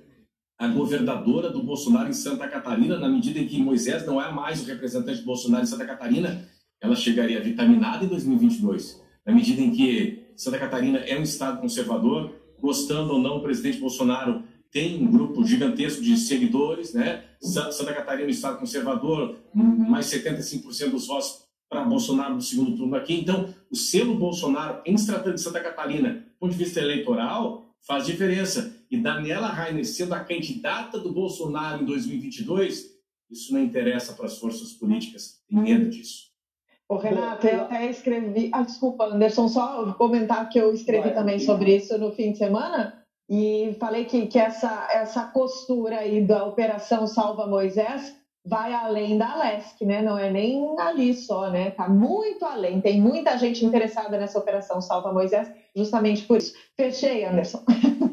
[0.58, 4.60] a governadora do Bolsonaro em Santa Catarina, na medida em que Moisés não é mais
[4.60, 6.48] o representante do Bolsonaro em Santa Catarina,
[6.80, 9.00] ela chegaria vitaminada em 2022.
[9.24, 13.78] Na medida em que Santa Catarina é um estado conservador, gostando ou não, o presidente
[13.78, 17.24] Bolsonaro tem um grupo gigantesco de seguidores, né?
[17.40, 23.14] Santa Catarina, um estado conservador, mais 75% dos votos para Bolsonaro no segundo turno aqui.
[23.14, 28.06] Então, o selo Bolsonaro em tratando de Santa Catarina, do ponto de vista eleitoral, faz
[28.06, 28.76] diferença.
[28.90, 32.86] E Daniela Rainer sendo a candidata do Bolsonaro em 2022,
[33.30, 35.42] isso não interessa para as forças políticas.
[35.48, 36.28] Tem medo disso.
[36.88, 38.50] Ô, Renato, eu até escrevi.
[38.52, 42.38] Ah, desculpa, Anderson, só comentar que eu escrevi Vai, também sobre isso no fim de
[42.38, 43.04] semana.
[43.28, 49.36] E falei que, que essa, essa costura aí da Operação Salva Moisés vai além da
[49.36, 50.00] LESC, né?
[50.00, 51.70] Não é nem ali só, né?
[51.72, 52.80] Tá muito além.
[52.80, 56.54] Tem muita gente interessada nessa Operação Salva Moisés, justamente por isso.
[56.74, 57.62] Fechei, Anderson.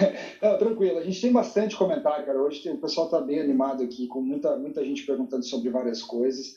[0.42, 2.40] Não, tranquilo, a gente tem bastante comentário, cara.
[2.40, 6.56] Hoje o pessoal está bem animado aqui, com muita, muita gente perguntando sobre várias coisas.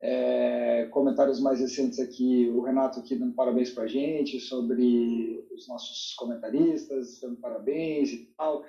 [0.00, 5.68] É, comentários mais recentes aqui, o Renato aqui dando parabéns para a gente sobre os
[5.68, 8.64] nossos comentaristas, dando parabéns e tal.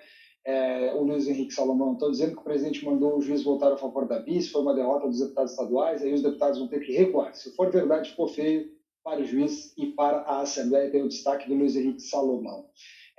[0.45, 3.77] É, o Luiz Henrique Salomão estão dizendo que o presidente mandou o juiz voltar a
[3.77, 6.91] favor da bis, foi uma derrota dos deputados estaduais, aí os deputados vão ter que
[6.91, 7.33] recuar.
[7.33, 8.69] Se for verdade, ficou feio
[9.03, 12.65] para o juiz e para a Assembleia, tem o destaque do Luiz Henrique Salomão.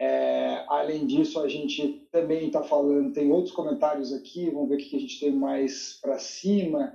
[0.05, 4.79] É, além disso, a gente também está falando, tem outros comentários aqui, vamos ver o
[4.79, 6.95] que a gente tem mais para cima.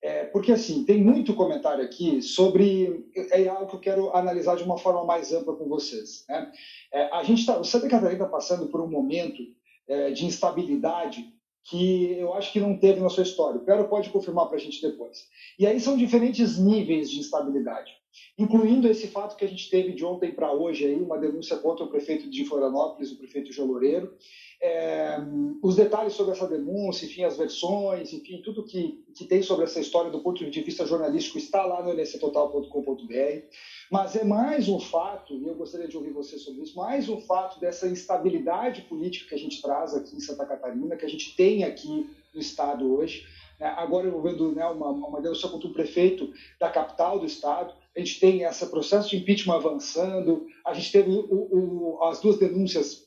[0.00, 3.10] É, porque, assim, tem muito comentário aqui sobre.
[3.32, 6.24] É algo que eu quero analisar de uma forma mais ampla com vocês.
[6.28, 6.52] Né?
[6.92, 7.58] É, a gente está.
[7.58, 9.42] O Santa Catarina está passando por um momento
[9.88, 11.24] é, de instabilidade
[11.64, 13.60] que eu acho que não teve na sua história.
[13.60, 15.26] O Pedro pode confirmar para a gente depois.
[15.58, 18.03] E aí são diferentes níveis de instabilidade
[18.38, 21.84] incluindo esse fato que a gente teve de ontem para hoje aí, uma denúncia contra
[21.84, 24.14] o prefeito de Florianópolis, o prefeito João Loureiro.
[24.62, 25.18] É,
[25.62, 29.78] os detalhes sobre essa denúncia, enfim, as versões, enfim, tudo que, que tem sobre essa
[29.78, 33.46] história do ponto de vista jornalístico está lá no lctotal.com.br.
[33.90, 37.20] Mas é mais um fato, e eu gostaria de ouvir você sobre isso, mais um
[37.20, 41.36] fato dessa instabilidade política que a gente traz aqui em Santa Catarina, que a gente
[41.36, 43.26] tem aqui no Estado hoje.
[43.60, 43.66] Né?
[43.76, 48.18] Agora envolvendo né, uma, uma denúncia contra o prefeito da capital do Estado a gente
[48.18, 53.04] tem esse processo de impeachment avançando, a gente teve o, o, as duas denúncias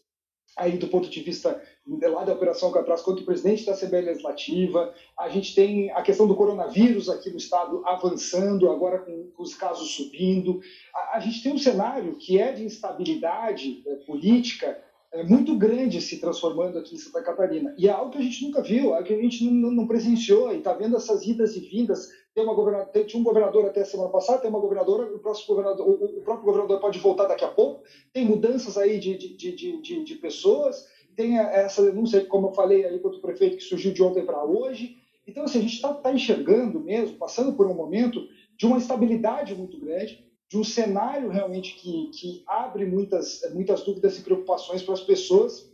[0.58, 4.93] aí do ponto de vista lá da Operação Catraz contra o presidente da Assembleia Legislativa,
[5.17, 9.91] a gente tem a questão do coronavírus aqui no Estado avançando, agora com, os casos
[9.91, 10.60] subindo,
[10.93, 14.78] a, a, gente tem um cenário que é de instabilidade é, política
[15.13, 17.73] é, muito grande se transformando aqui em Santa Catarina.
[17.78, 19.88] E é algo que a gente nunca viu, é algo que a gente não, não
[19.88, 23.84] presenciou, e está vendo essas idas e vindas tem uma governadora, tinha um governador até
[23.84, 27.43] semana passada, tem uma governadora, o, próximo governador, o, o próprio governador pode voltar daqui
[27.43, 27.82] a pouco.
[28.13, 32.86] Tem mudanças aí de, de, de, de, de pessoas, tem essa denúncia, como eu falei
[32.86, 34.97] ali contra o prefeito, que surgiu de ontem para hoje.
[35.26, 38.21] Então, assim, a gente está tá enxergando mesmo, passando por um momento
[38.56, 44.15] de uma estabilidade muito grande, de um cenário realmente que, que abre muitas, muitas dúvidas
[44.19, 45.71] e preocupações para as pessoas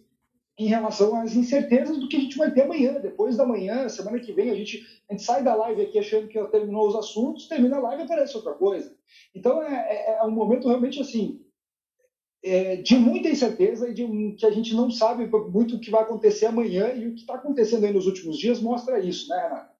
[0.57, 4.19] em relação às incertezas do que a gente vai ter amanhã, depois da manhã, semana
[4.19, 7.47] que vem, a gente, a gente sai da live aqui achando que terminou os assuntos,
[7.47, 8.95] termina a live e aparece outra coisa.
[9.33, 11.41] Então é, é, é um momento realmente assim,
[12.43, 16.03] é, de muita incerteza e de que a gente não sabe muito o que vai
[16.03, 19.73] acontecer amanhã e o que está acontecendo aí nos últimos dias mostra isso, né, Renato?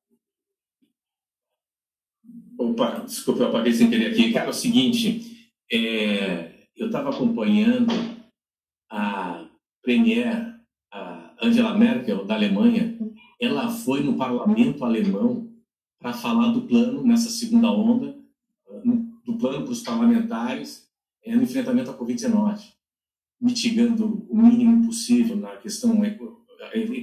[2.57, 4.31] Opa, desculpa, eu apaguei sem querer aqui.
[4.31, 7.91] Cara, é o seguinte, é, eu estava acompanhando
[8.89, 9.49] a
[9.81, 10.52] Premier
[11.43, 12.97] Angela Merkel, da Alemanha,
[13.39, 15.49] ela foi no parlamento alemão
[15.99, 18.15] para falar do plano, nessa segunda onda,
[19.25, 20.87] do plano para os parlamentares
[21.23, 22.59] é, no enfrentamento à Covid-19,
[23.39, 26.01] mitigando o mínimo possível na questão,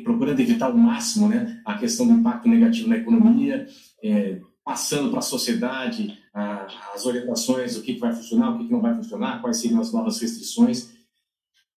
[0.05, 3.67] procurando evitar ao máximo né, a questão do impacto negativo na economia,
[4.03, 8.73] é, passando para a sociedade as orientações, o que, que vai funcionar, o que, que
[8.73, 10.93] não vai funcionar, quais seriam as novas restrições.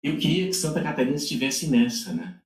[0.03, 2.41] Eu queria que Santa Catarina estivesse nessa, né?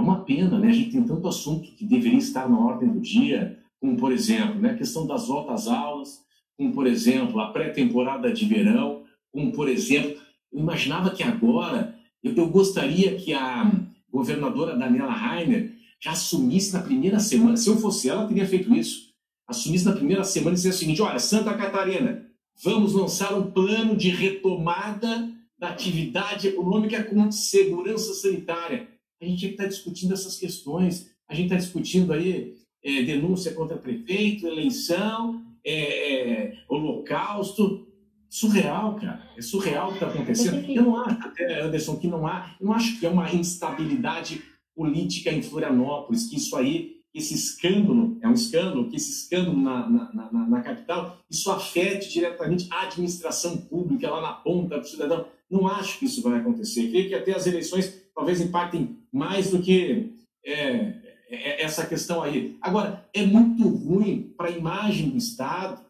[0.00, 0.68] É uma pena, né?
[0.68, 4.58] A gente tem tanto assunto que deveria estar na ordem do dia, como, por exemplo,
[4.58, 6.22] né, a questão das voltas aulas,
[6.56, 10.18] como, por exemplo, a pré-temporada de verão, como, por exemplo,
[10.50, 13.70] eu imaginava que agora, eu, eu gostaria que a
[14.10, 19.10] governadora Daniela Rainer já assumisse na primeira semana, se eu fosse ela, teria feito isso,
[19.46, 22.26] assumisse na primeira semana e dizia o seguinte, olha, Santa Catarina,
[22.64, 28.88] vamos lançar um plano de retomada da atividade econômica com segurança sanitária
[29.20, 31.10] a gente está discutindo essas questões.
[31.28, 37.86] A gente está discutindo aí é, denúncia contra prefeito, eleição, é, é, holocausto.
[38.28, 39.28] Surreal, cara.
[39.36, 40.70] É surreal o que está acontecendo.
[40.70, 42.54] Eu não acho, até, Anderson, que não há.
[42.60, 44.40] Eu não acho que é uma instabilidade
[44.74, 49.88] política em Florianópolis, que isso aí, esse escândalo, é um escândalo, que esse escândalo na,
[49.90, 55.26] na, na, na capital, isso afete diretamente a administração pública lá na ponta do cidadão.
[55.50, 56.88] Não acho que isso vai acontecer.
[56.88, 60.12] creio que até as eleições talvez impactem mais do que
[60.44, 60.94] é,
[61.30, 62.56] é, essa questão aí.
[62.60, 65.80] Agora, é muito ruim para a imagem do Estado,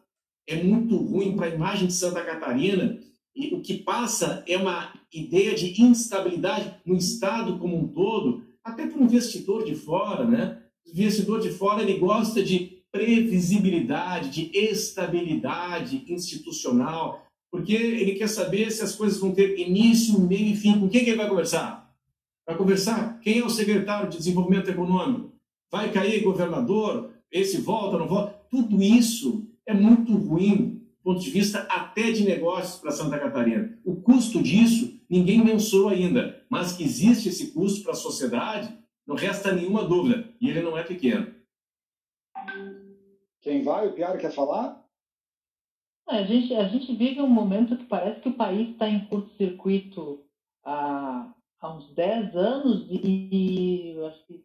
[0.47, 2.99] é muito ruim para a imagem de Santa Catarina,
[3.35, 8.85] e o que passa é uma ideia de instabilidade no Estado como um todo, até
[8.85, 10.57] para um investidor de fora, né?
[10.85, 18.69] O investidor de fora ele gosta de previsibilidade, de estabilidade institucional, porque ele quer saber
[18.71, 20.79] se as coisas vão ter início, meio e fim.
[20.79, 21.80] Com quem que ele vai conversar?
[22.45, 23.19] Vai conversar?
[23.19, 25.31] Quem é o secretário de Desenvolvimento Econômico?
[25.71, 27.11] Vai cair governador?
[27.31, 28.33] Esse volta, não volta?
[28.49, 33.79] Tudo isso é muito ruim do ponto de vista até de negócios para Santa Catarina.
[33.83, 36.45] O custo disso ninguém mensurou ainda.
[36.49, 38.77] mas que existe esse custo para a sociedade,
[39.07, 41.33] não resta nenhuma dúvida, e ele não é pequeno.
[43.41, 43.87] Quem vai?
[43.87, 44.85] O Piara quer falar?
[46.07, 50.25] A gente, a gente vive um momento que parece que o país está em curto-circuito
[50.63, 54.43] há, há uns 10 anos e acho que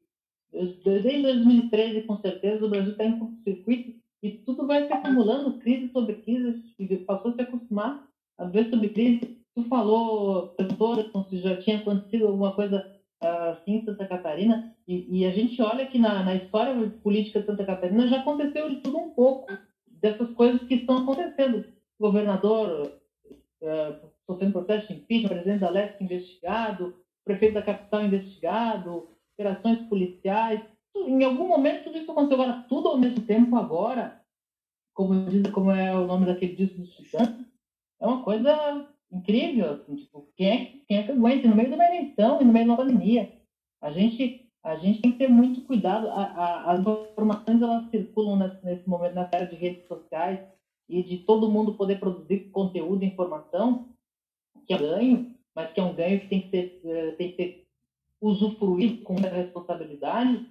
[0.52, 5.90] desde 2013, com certeza, o Brasil está em curto-circuito e tudo vai se acumulando, crise
[5.92, 6.62] sobre crise,
[7.06, 8.06] passou a se acostumar
[8.38, 9.38] a ver sobre crise.
[9.54, 15.26] Tu falou, professora, se já tinha acontecido alguma coisa assim em Santa Catarina, e, e,
[15.26, 18.98] a gente olha que na, na história política de Santa Catarina já aconteceu de tudo
[18.98, 19.46] um pouco
[19.86, 21.64] dessas coisas que estão acontecendo.
[21.98, 22.92] O governador
[23.62, 26.94] uh, sofrendo processo de impeachment, presidente da Leste investigado,
[27.26, 30.62] prefeito da capital investigado, operações policiais.
[30.94, 34.22] Em algum momento tudo isso aconteceu agora, tudo ao mesmo tempo agora,
[34.94, 37.44] como, diz, como é o nome daquele disco do Suzano,
[38.00, 39.72] é uma coisa incrível.
[39.72, 41.48] Assim, tipo, quem, é, quem é que aguenta?
[41.48, 43.32] No meio de uma eleição e no meio de uma pandemia.
[43.82, 46.08] A gente, a gente tem que ter muito cuidado.
[46.08, 50.40] A, a, as informações elas circulam nesse, nesse momento na era de redes sociais
[50.88, 53.88] e de todo mundo poder produzir conteúdo e informação,
[54.66, 57.36] que é ganho, mas que é um ganho que tem que ser, eh, tem que
[57.36, 57.66] ser
[58.20, 60.46] usufruído com responsabilidade.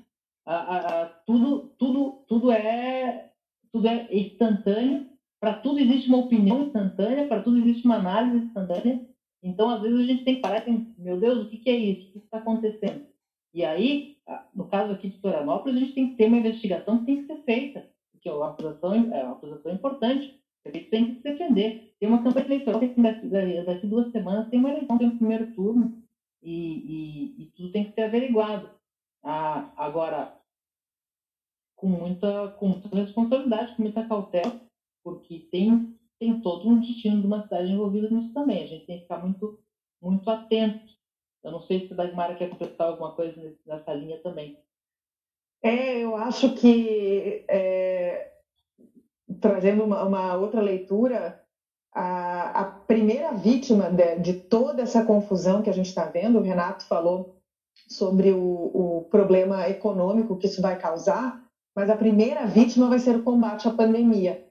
[0.45, 3.31] A, a, tudo, tudo, tudo é
[3.71, 5.07] tudo é instantâneo
[5.45, 9.05] para tudo existe uma opinião instantânea, para tudo existe uma análise instantânea.
[9.43, 11.69] Então, às vezes, a gente tem que parar e pensar, meu Deus, o que, que
[11.69, 12.09] é isso?
[12.09, 13.05] O que está acontecendo?
[13.53, 14.17] E aí,
[14.55, 17.27] no caso aqui de Florianópolis, a gente tem que ter uma investigação que tem que
[17.27, 21.93] ser feita, porque a acusação é uma acusação importante, a gente tem que se defender.
[21.99, 22.87] Tem uma campanha eleitoral que
[23.65, 26.03] daqui, duas semanas tem uma eleição, tem um primeiro turno,
[26.41, 28.69] e, e, e tudo tem que ser averiguado.
[29.23, 30.37] Ah, agora,
[31.75, 34.61] com muita, com muita responsabilidade, com muita cautela,
[35.03, 38.63] porque tem, tem todo um destino de uma cidade envolvida nisso também.
[38.63, 39.59] A gente tem que ficar muito,
[40.01, 40.93] muito atento.
[41.43, 44.57] Eu não sei se a Dagmara quer completar alguma coisa nessa linha também.
[45.63, 48.34] É, eu acho que, é,
[49.39, 51.39] trazendo uma, uma, outra leitura,
[51.93, 56.41] a, a primeira vítima de, de, toda essa confusão que a gente está vendo, o
[56.41, 57.35] Renato falou
[57.87, 58.39] sobre o,
[58.73, 61.41] o problema econômico que isso vai causar,
[61.75, 64.45] mas a primeira vítima vai ser o combate à pandemia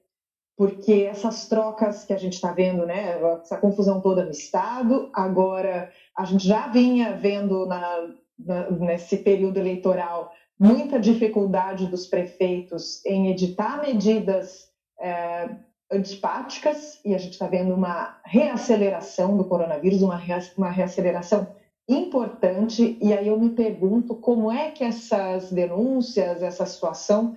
[0.56, 5.90] porque essas trocas que a gente está vendo, né, essa confusão toda no Estado, agora
[6.16, 13.28] a gente já vinha vendo na, na, nesse período eleitoral muita dificuldade dos prefeitos em
[13.28, 14.68] editar medidas
[15.00, 15.48] é,
[15.90, 20.20] antipáticas, e a gente está vendo uma reaceleração do coronavírus, uma,
[20.56, 21.46] uma reaceleração
[21.88, 27.36] importante, e aí eu me pergunto como é que essas denúncias, essa situação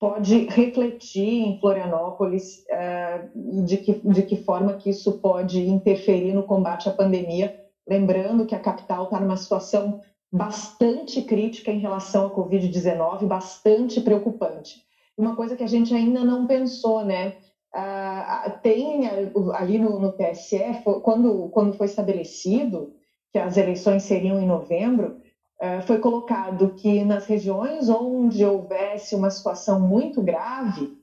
[0.00, 6.42] pode refletir em Florianópolis uh, de, que, de que forma que isso pode interferir no
[6.42, 7.56] combate à pandemia,
[7.88, 10.00] lembrando que a capital está numa situação
[10.32, 14.82] bastante crítica em relação à Covid-19, bastante preocupante.
[15.16, 17.36] Uma coisa que a gente ainda não pensou, né?
[17.74, 19.08] Uh, tem
[19.54, 22.94] ali no, no TSE, quando, quando foi estabelecido
[23.32, 25.22] que as eleições seriam em novembro,
[25.62, 30.98] é, foi colocado que nas regiões onde houvesse uma situação muito grave,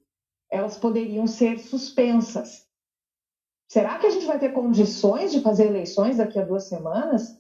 [0.52, 2.68] elas poderiam ser suspensas.
[3.72, 7.40] Será que a gente vai ter condições de fazer eleições daqui a duas semanas?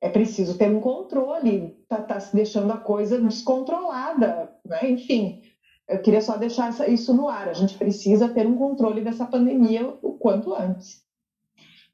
[0.00, 4.90] É preciso ter um controle, está tá se deixando a coisa descontrolada, né?
[4.90, 5.42] enfim.
[5.88, 7.48] Eu queria só deixar isso no ar.
[7.48, 11.02] A gente precisa ter um controle dessa pandemia o quanto antes.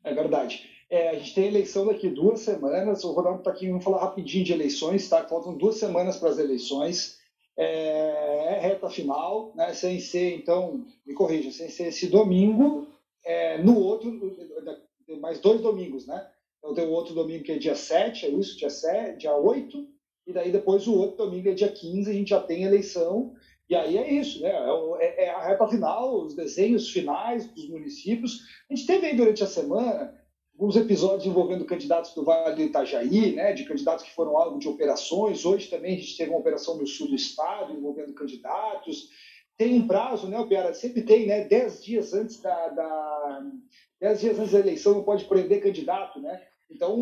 [0.03, 0.69] É verdade.
[0.91, 3.03] É, a gente tem eleição daqui duas semanas.
[3.03, 5.25] Eu vou dar um pouquinho, vamos falar rapidinho de eleições, tá?
[5.25, 7.19] Faltam duas semanas para as eleições.
[7.57, 9.73] É, é, reta final, né?
[9.73, 12.89] Sem ser, então, me corrija, sem ser esse domingo,
[13.25, 14.13] é, no outro,
[15.21, 16.27] mais dois domingos, né?
[16.59, 19.87] Então tem o outro domingo que é dia 7, é isso, dia, 7, dia 8,
[20.27, 23.35] e daí depois o outro domingo é dia 15, a gente já tem eleição.
[23.69, 24.51] E aí é isso, né?
[24.51, 28.41] É, é, é a reta final, os desenhos finais dos municípios.
[28.71, 30.15] A gente teve aí durante a semana
[30.53, 34.69] alguns episódios envolvendo candidatos do Vale do Itajaí, né, de candidatos que foram alvo de
[34.69, 35.45] operações.
[35.45, 39.09] Hoje também a gente teve uma operação no sul do estado envolvendo candidatos.
[39.57, 40.75] Tem um prazo, né, Piara?
[40.75, 41.45] Sempre tem, né?
[41.45, 43.47] Dez dias antes da, da,
[44.01, 46.43] dez dias antes da eleição não pode prender candidato, né?
[46.71, 46.99] Então,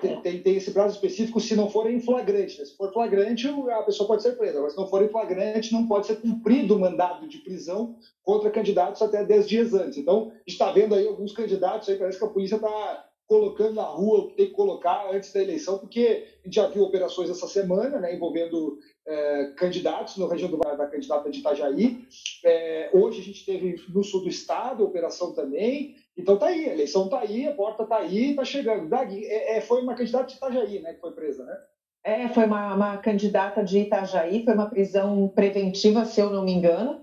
[0.00, 2.58] tem, tem, tem, esse prazo específico se não for em flagrante.
[2.58, 2.64] Né?
[2.64, 4.60] Se for flagrante, a pessoa pode ser presa.
[4.60, 8.50] Mas se não for em flagrante, não pode ser cumprido o mandado de prisão contra
[8.50, 9.98] candidatos até 10 dias antes.
[9.98, 13.74] Então, a gente está vendo aí alguns candidatos, aí parece que a polícia está colocando
[13.74, 16.82] na rua o que tem que colocar antes da eleição, porque a gente já viu
[16.82, 22.04] operações essa semana né, envolvendo é, candidatos na região do, da candidata de Itajaí.
[22.44, 25.96] É, hoje a gente teve no sul do estado operação também.
[26.16, 28.88] Então tá aí, a eleição tá aí, a porta tá aí, tá chegando.
[28.88, 31.56] Dag, é, é, foi uma candidata de Itajaí, né, que foi presa, né?
[32.04, 36.52] É, foi uma, uma candidata de Itajaí, foi uma prisão preventiva, se eu não me
[36.52, 37.00] engano,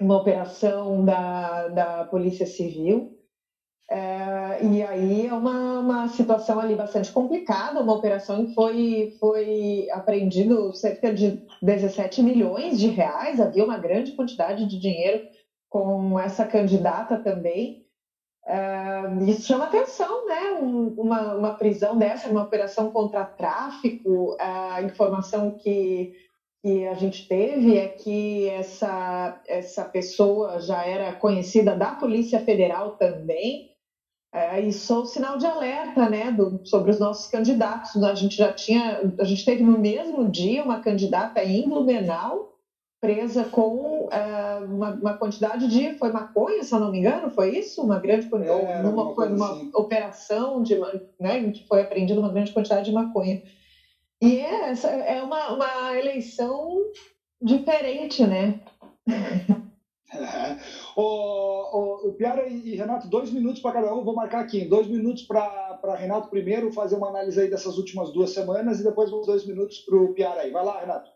[0.00, 3.10] uma operação da, da Polícia Civil.
[3.90, 9.86] É, e aí é uma, uma situação ali bastante complicada, uma operação que foi, foi
[9.90, 15.20] apreendido cerca de 17 milhões de reais, havia uma grande quantidade de dinheiro
[15.68, 17.83] com essa candidata também.
[18.46, 20.52] Uh, isso chama atenção, né?
[20.60, 24.36] Um, uma, uma prisão dessa, uma operação contra tráfico.
[24.38, 26.12] A informação que,
[26.62, 32.96] que a gente teve é que essa, essa pessoa já era conhecida da Polícia Federal
[32.96, 33.72] também.
[34.34, 38.02] Uh, e sou sinal de alerta, né, do, sobre os nossos candidatos.
[38.02, 42.53] A gente já tinha, a gente teve no mesmo dia uma candidata em Blumenau
[43.04, 47.58] presa com uh, uma, uma, quantidade de foi maconha, se eu não me engano, foi
[47.58, 47.82] isso?
[47.82, 49.70] Uma grande é, uma, foi uma assim.
[49.74, 50.74] operação de,
[51.20, 53.42] né, que foi apreendida uma grande quantidade de maconha.
[54.22, 56.78] E é, essa é uma, uma eleição
[57.42, 58.58] diferente, né?
[59.06, 59.64] É.
[60.96, 64.64] O, o, o Piara e Renato, dois minutos para cada um, vou marcar aqui.
[64.64, 69.10] Dois minutos para Renato primeiro fazer uma análise aí dessas últimas duas semanas e depois
[69.10, 70.52] dois minutos para o Piara aí.
[70.52, 71.10] Vai lá, Renato.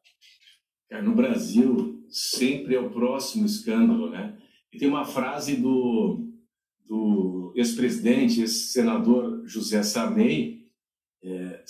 [0.91, 4.37] É, no Brasil, sempre é o próximo escândalo, né?
[4.73, 6.27] E tem uma frase do,
[6.87, 10.67] do ex-presidente, ex-senador José Sarney,
[11.23, 11.63] é,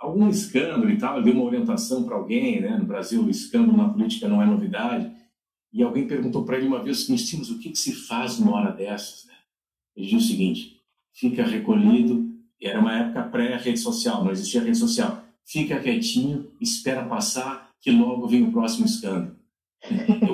[0.00, 2.76] algum escândalo e tal, ele deu uma orientação para alguém, né?
[2.76, 5.12] No Brasil, o escândalo na política não é novidade.
[5.72, 8.38] E alguém perguntou para ele uma vez o seguinte, mas o que, que se faz
[8.38, 9.34] numa hora dessas, né?
[9.96, 10.80] Ele disse o seguinte,
[11.12, 17.63] fica recolhido, era uma época pré-rede social, não existia rede social, fica quietinho, espera passar
[17.84, 19.36] que logo vem o próximo escândalo.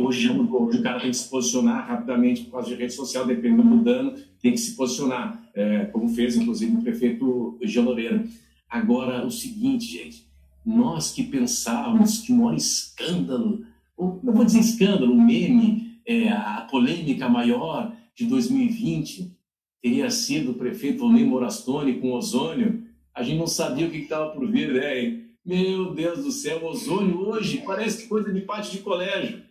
[0.01, 3.64] Hoje, hoje o cara tem que se posicionar rapidamente por causa de rede social, dependendo
[3.64, 8.22] do dano, tem que se posicionar, é, como fez inclusive o prefeito Jean Loureiro.
[8.68, 10.28] Agora, o seguinte, gente,
[10.64, 16.28] nós que pensávamos que o maior escândalo, ou, não vou dizer escândalo, o meme, é,
[16.28, 19.36] a polêmica maior de 2020
[19.82, 24.30] teria sido o prefeito Volney Morastone com ozônio, a gente não sabia o que estava
[24.30, 25.30] por vir, né?
[25.45, 29.43] Meu Deus do céu, ozônio hoje parece coisa de parte de colégio.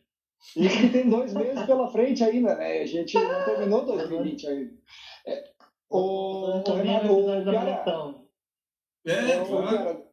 [0.55, 2.81] Isso que tem dois meses pela frente ainda, né?
[2.81, 4.73] A gente não terminou 2020 ainda.
[5.25, 5.43] É,
[5.89, 7.83] o, o Renato, o Piara,
[9.05, 10.03] é, claro.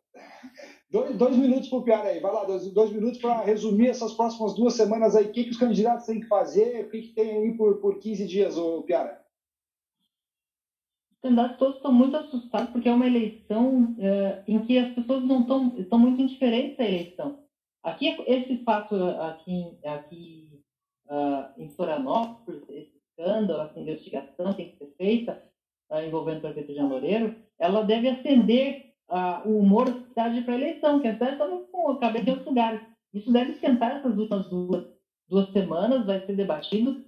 [0.89, 4.14] Dois, dois minutos para o Piara aí, vai lá, dois, dois minutos para resumir essas
[4.14, 5.27] próximas duas semanas aí.
[5.27, 6.87] O que, que os candidatos têm que fazer?
[6.87, 9.26] O que, que tem aí por, por 15 dias, o Piara?
[11.27, 15.41] Candidatos todos estão muito assustados porque é uma eleição é, em que as pessoas não
[15.41, 17.39] estão estão muito indiferentes à eleição.
[17.83, 20.62] Aqui esse fato aqui aqui
[21.09, 25.43] uh, em Florianópolis, esse escândalo, essa investigação tem que ser feita
[25.91, 30.55] uh, envolvendo o prefeito Jean Loureiro, ela deve acender uh, o humor da cidade para
[30.55, 32.81] a eleição, que a cidade está com a cabeça em outros lugares.
[33.12, 34.85] Isso deve esquentar essas últimas duas,
[35.29, 37.05] duas semanas, vai ser debatido,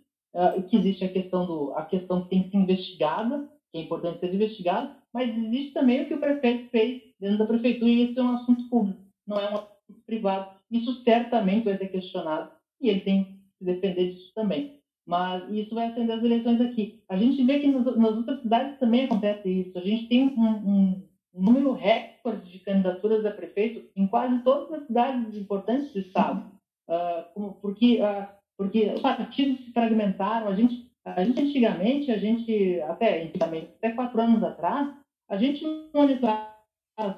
[0.71, 4.21] que existe a questão do a questão que tem que ser investigada que é importante
[4.21, 8.21] ser investigado, mas existe também o que o prefeito fez dentro da prefeitura e isso
[8.21, 10.59] é um assunto público, não é um assunto privado.
[10.71, 12.51] Isso certamente vai ser questionado
[12.81, 14.79] e ele tem que se defender disso também.
[15.07, 17.03] Mas isso vai acender as eleições aqui.
[17.09, 19.79] A gente vê que nas, nas outras cidades também acontece isso.
[19.79, 24.71] A gente tem um, um, um número recorde de candidaturas a prefeito em quase todas
[24.71, 26.53] as cidades importantes do estado.
[26.87, 32.81] Uh, porque, uh, porque os partidos se fragmentaram, a gente a gente antigamente, a gente,
[32.83, 34.95] até antigamente, até quatro anos atrás,
[35.29, 36.49] a gente monitorava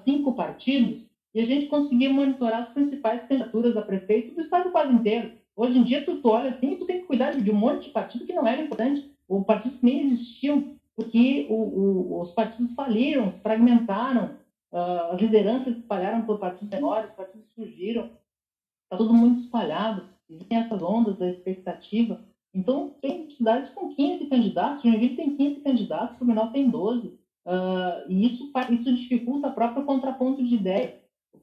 [0.05, 1.03] cinco partidos
[1.35, 5.33] e a gente conseguia monitorar as principais candidaturas a prefeito do estado quase inteiro.
[5.57, 7.91] Hoje em dia, tu, tu olha assim, tu tem que cuidar de um monte de
[7.91, 12.75] partido que não era importante, ou partidos que nem existiam, porque o, o, os partidos
[12.75, 14.37] faliram, fragmentaram,
[14.73, 18.11] uh, as lideranças espalharam por partidos menores, os partidos surgiram,
[18.85, 22.21] está tudo muito espalhado, existem essas ondas da expectativa.
[22.53, 27.07] Então, tem cidades com 15 candidatos, Joinville tem 15 candidatos, Blumenau tem 12.
[27.09, 30.95] Uh, ah, e isso, isso dificulta a própria contraponto de ideias,
[31.35, 31.39] a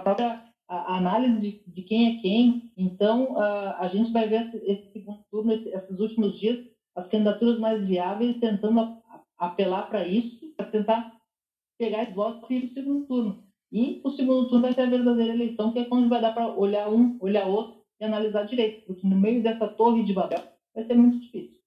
[0.00, 2.72] própria, a análise de, de, quem é quem.
[2.76, 6.64] Então, uh, a gente vai ver esse, esse segundo turno, esse, esses últimos dias,
[6.94, 8.98] as candidaturas mais viáveis tentando a,
[9.38, 11.12] a, apelar para isso, para tentar
[11.78, 13.44] pegar os votos e ir para o segundo turno.
[13.72, 16.54] E o segundo turno vai ser a verdadeira eleição, que é quando vai dar para
[16.54, 20.42] olhar um, olhar outro e analisar direito, porque no meio dessa torre de Babel
[20.74, 21.61] vai ser muito difícil.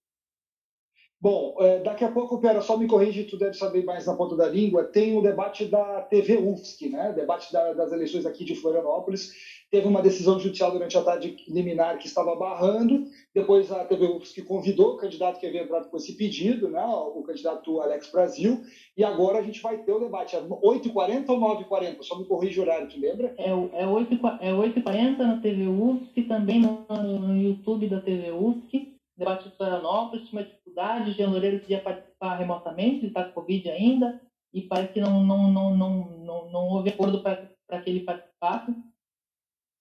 [1.25, 4.35] Bom, é, daqui a pouco, Pera, só me corrige, tu deve saber mais na ponta
[4.35, 7.13] da língua, tem o debate da TV UFSC, né?
[7.13, 9.31] debate da, das eleições aqui de Florianópolis.
[9.71, 14.43] Teve uma decisão judicial durante a tarde liminar que estava barrando, depois a TV UFSC
[14.43, 16.85] convidou o candidato que havia entrado com esse pedido, né?
[16.85, 18.61] o candidato Alex Brasil,
[18.95, 20.35] e agora a gente vai ter o debate.
[20.35, 22.03] É 8h40 ou 9h40?
[22.03, 23.33] Só me corrige o horário, tu lembra?
[23.39, 29.49] É, é 8h40 é na TV UFSC, também no, no YouTube da TV UFSC debate
[29.49, 34.21] de Florianópolis, tinha uma dificuldade, Jean Loureiro queria participar remotamente, ele está com Covid ainda,
[34.53, 38.73] e parece que não, não, não, não, não, não houve acordo para que ele participasse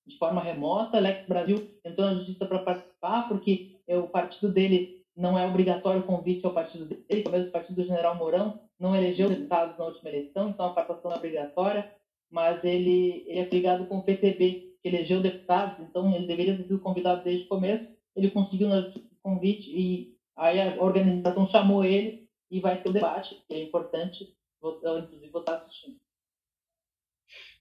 [0.06, 0.96] de forma remota.
[0.96, 6.06] Alex Brasil entrou na justiça para participar, porque o partido dele não é obrigatório o
[6.06, 10.10] convite ao partido dele, o mesmo partido do General Mourão não elegeu deputados na última
[10.10, 11.92] eleição, então a participação é obrigatória,
[12.30, 16.64] mas ele, ele é ligado com o PTB, que elegeu deputados, então ele deveria ter
[16.64, 18.92] sido convidado desde o começo, ele conseguiu na
[19.24, 23.62] convite e aí a organização chamou ele e vai ter o um debate, que é
[23.62, 25.96] importante, inclusive vou estar assistindo.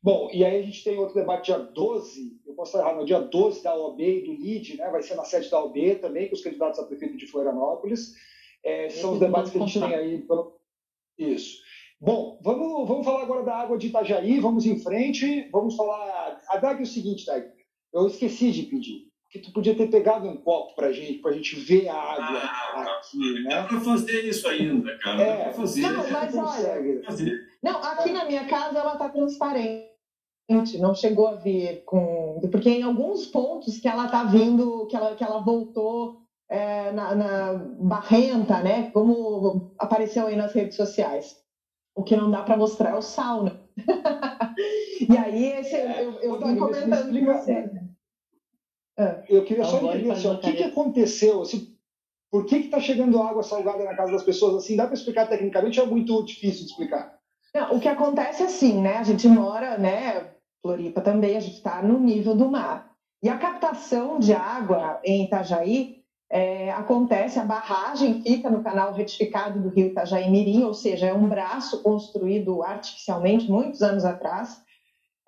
[0.01, 3.22] Bom, e aí a gente tem outro debate dia 12, eu posso errado, no dia
[3.22, 4.89] 12 da OAB e do LID, né?
[4.89, 8.14] vai ser na sede da OAB também, com os candidatos a prefeito de Florianópolis.
[8.61, 10.22] É, são os debates que a gente tem aí.
[10.22, 10.59] Pelo...
[11.18, 11.61] Isso.
[12.01, 16.41] Bom, vamos, vamos falar agora da água de Itajaí, vamos em frente, vamos falar.
[16.49, 17.49] A Dag é o seguinte, Dag,
[17.93, 21.56] eu esqueci de pedir que tu podia ter pegado um copo pra gente, pra gente
[21.56, 23.50] ver a água ah, aqui, né?
[23.50, 25.24] Dá pra fazer isso ainda, cara.
[25.24, 25.38] É.
[25.38, 25.82] Dá pra fazer.
[25.82, 27.02] Não, mas olha,
[27.64, 29.88] não, aqui na minha casa ela tá transparente.
[30.78, 32.40] Não chegou a vir com.
[32.52, 37.16] Porque em alguns pontos que ela tá vindo, que ela, que ela voltou é, na,
[37.16, 38.92] na barrenta, né?
[38.92, 41.36] Como apareceu aí nas redes sociais.
[41.96, 43.58] O que não dá para mostrar é o sal, né?
[45.10, 47.83] e aí, esse, é, eu, eu tô comentando de você.
[48.98, 51.76] É, eu queria só entender assim, o que, que aconteceu, assim,
[52.32, 54.76] por que está chegando água salgada na casa das pessoas assim?
[54.76, 57.18] Dá para explicar tecnicamente ou é muito difícil de explicar?
[57.54, 58.98] Não, o que acontece é assim, né?
[58.98, 60.32] A gente mora, né?
[60.62, 62.91] Floripa também, a gente está no nível do mar.
[63.22, 69.62] E a captação de água em Itajaí é, acontece, a barragem fica no canal retificado
[69.62, 74.60] do rio Itajaí-Mirim, ou seja, é um braço construído artificialmente muitos anos atrás.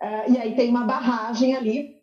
[0.01, 1.94] É, e aí tem uma barragem ali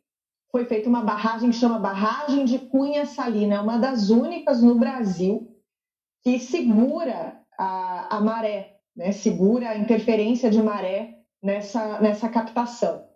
[0.53, 4.75] foi feita uma barragem que chama Barragem de Cunha Salina, é uma das únicas no
[4.75, 5.49] Brasil
[6.23, 9.11] que segura a, a maré, né?
[9.13, 13.09] segura a interferência de maré nessa, nessa captação.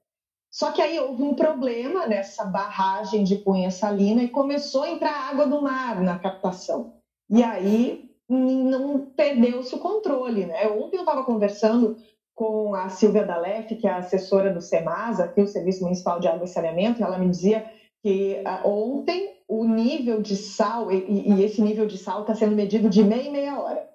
[0.50, 5.28] Só que aí houve um problema nessa barragem de Cunha Salina e começou a entrar
[5.30, 6.94] água do mar na captação.
[7.28, 10.46] E aí não perdeu-se o controle.
[10.46, 10.66] Né?
[10.68, 11.96] Ontem eu estava conversando
[12.36, 16.44] com a Silvia Dalef, que é assessora do SEMASA, aqui o Serviço Municipal de Água
[16.44, 17.64] e Saneamento, e ela me dizia
[18.02, 22.54] que ah, ontem o nível de sal, e, e esse nível de sal está sendo
[22.54, 23.88] medido de meia e meia hora,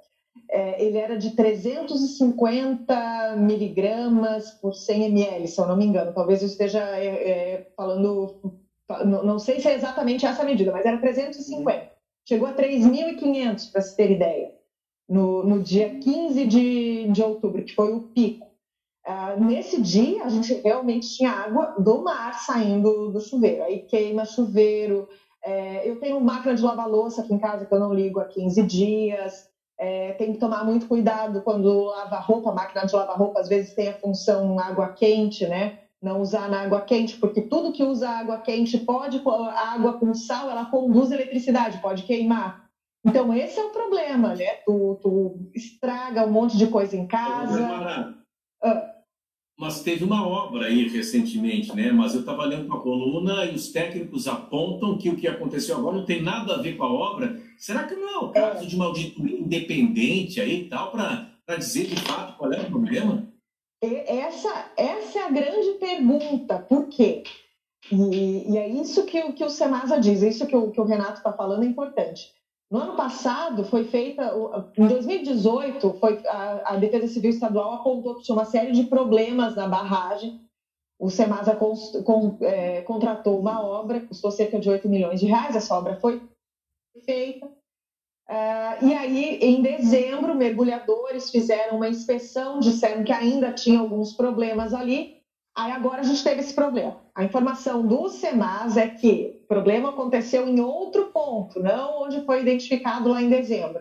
[0.49, 6.11] é, ele era de 350 miligramas por 100 ml, se eu não me engano.
[6.11, 8.41] Talvez eu esteja é, é, falando,
[9.05, 11.91] não, sei se é exatamente essa medida, mas era 350.
[12.27, 14.51] Chegou a 3.500, para se ter ideia
[15.11, 18.49] no, no dia 15 de, de outubro, que foi o pico.
[19.05, 23.61] Uh, nesse dia, a gente realmente tinha água do mar saindo do chuveiro.
[23.63, 25.09] Aí queima chuveiro.
[25.43, 28.25] É, eu tenho máquina de lavar louça aqui em casa que eu não ligo há
[28.25, 29.49] 15 dias.
[29.77, 32.51] É, tem que tomar muito cuidado quando lava roupa.
[32.51, 35.79] A máquina de lavar roupa às vezes tem a função água quente, né?
[36.01, 40.13] Não usar na água quente, porque tudo que usa água quente pode, a água com
[40.13, 42.70] sal, ela conduz eletricidade, pode queimar.
[43.05, 44.55] Então, esse é o problema, né?
[44.65, 48.15] Tu, tu estraga um monte de coisa em casa.
[48.63, 48.91] Ah.
[49.59, 51.91] Mas teve uma obra aí recentemente, né?
[51.91, 55.77] Mas eu estava lendo com a coluna e os técnicos apontam que o que aconteceu
[55.77, 57.39] agora não tem nada a ver com a obra.
[57.57, 58.67] Será que não é o caso é.
[58.67, 63.27] de uma auditoria independente aí e tal, para dizer de fato qual é o problema?
[63.83, 66.59] Essa, essa é a grande pergunta.
[66.59, 67.23] Por quê?
[67.91, 70.85] E, e é isso que, que o Semasa diz, é isso que o, que o
[70.85, 72.31] Renato está falando é importante.
[72.71, 74.33] No ano passado, foi feita,
[74.77, 79.57] em 2018, foi, a, a Defesa Civil Estadual apontou que tinha uma série de problemas
[79.57, 80.39] na barragem.
[80.97, 81.73] O Semasa con,
[82.39, 86.21] é, contratou uma obra, custou cerca de 8 milhões de reais, essa obra foi
[87.03, 87.45] feita.
[87.45, 94.73] Uh, e aí, em dezembro, mergulhadores fizeram uma inspeção, disseram que ainda tinha alguns problemas
[94.73, 95.20] ali,
[95.61, 96.99] Aí agora a gente teve esse problema.
[97.13, 102.41] A informação do SEMAS é que o problema aconteceu em outro ponto, não onde foi
[102.41, 103.79] identificado lá em dezembro.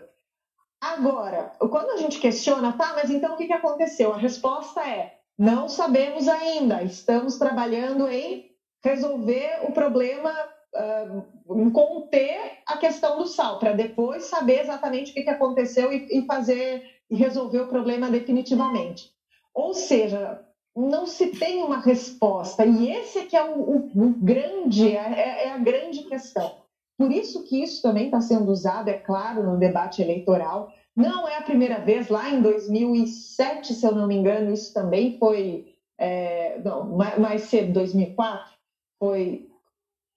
[0.79, 4.13] Agora, quando a gente questiona, tá, mas então o que, aconteceu?
[4.13, 8.51] A resposta é: não sabemos ainda, estamos trabalhando em
[8.85, 10.31] resolver o problema
[10.75, 16.07] uh, conter a questão do sal, para depois saber exatamente o que, que aconteceu e,
[16.11, 19.09] e fazer e resolver o problema definitivamente.
[19.51, 20.45] Ou seja,
[20.75, 22.65] não se tem uma resposta.
[22.65, 26.61] E esse é que é o, o, o grande, é, é, é, a grande questão.
[26.97, 30.71] Por isso que isso também está sendo usado, é claro, no debate eleitoral.
[30.95, 35.17] Não é a primeira vez, lá em 2007, se eu não me engano, isso também
[35.17, 35.65] foi,
[35.97, 38.51] é, não, mais cedo, 2004,
[38.99, 39.47] foi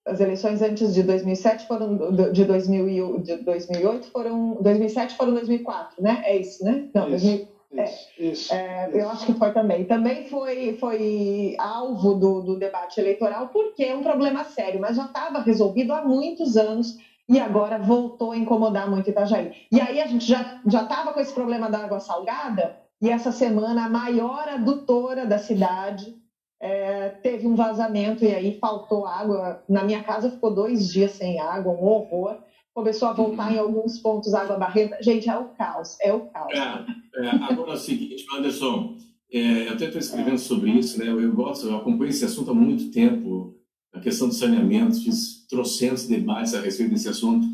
[0.07, 1.97] as eleições antes de 2007 foram
[2.31, 6.21] de, 2000, de 2008 foram 2007 foram 2004, né?
[6.25, 6.87] É isso, né?
[6.95, 7.25] Não, isso.
[7.25, 7.85] 2000, é,
[8.18, 8.97] isso, é, isso.
[8.97, 9.85] Eu acho que foi também.
[9.85, 15.05] Também foi, foi alvo do, do debate eleitoral, porque é um problema sério, mas já
[15.05, 16.99] estava resolvido há muitos anos
[17.29, 19.53] e agora voltou a incomodar muito Itajaí.
[19.72, 23.85] E aí a gente já estava com esse problema da água salgada, e essa semana
[23.85, 26.14] a maior adutora da cidade
[26.61, 29.62] é, teve um vazamento, e aí faltou água.
[29.68, 32.39] Na minha casa ficou dois dias sem água, um horror
[32.75, 35.01] começou a voltar em alguns pontos água barrenta.
[35.01, 36.53] Gente, é o caos, é o caos.
[36.53, 38.99] É, é, agora é o seguinte, Anderson,
[39.33, 41.09] é, eu até estou escrevendo sobre isso, né?
[41.09, 43.57] Eu, eu, gosto, eu acompanho esse assunto há muito tempo,
[43.93, 47.47] a questão do saneamento, fiz trocentos debates a respeito desse assunto.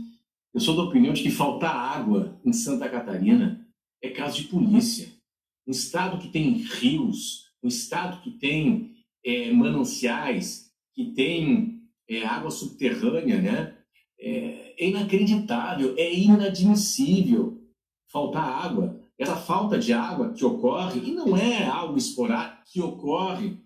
[0.54, 3.64] Eu sou da opinião de que faltar água em Santa Catarina
[4.02, 5.12] é caso de polícia.
[5.66, 8.94] Um estado que tem rios, um estado que tem
[9.24, 13.76] é, mananciais, que tem é, água subterrânea, né?
[14.80, 17.60] É, é inacreditável, é inadmissível
[18.10, 18.98] faltar água.
[19.18, 23.58] Essa falta de água que ocorre, e não é algo esporádico, que ocorre,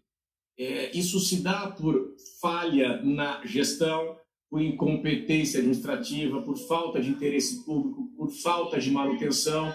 [0.59, 4.17] é, isso se dá por falha na gestão,
[4.51, 9.73] por incompetência administrativa, por falta de interesse público, por falta de manutenção,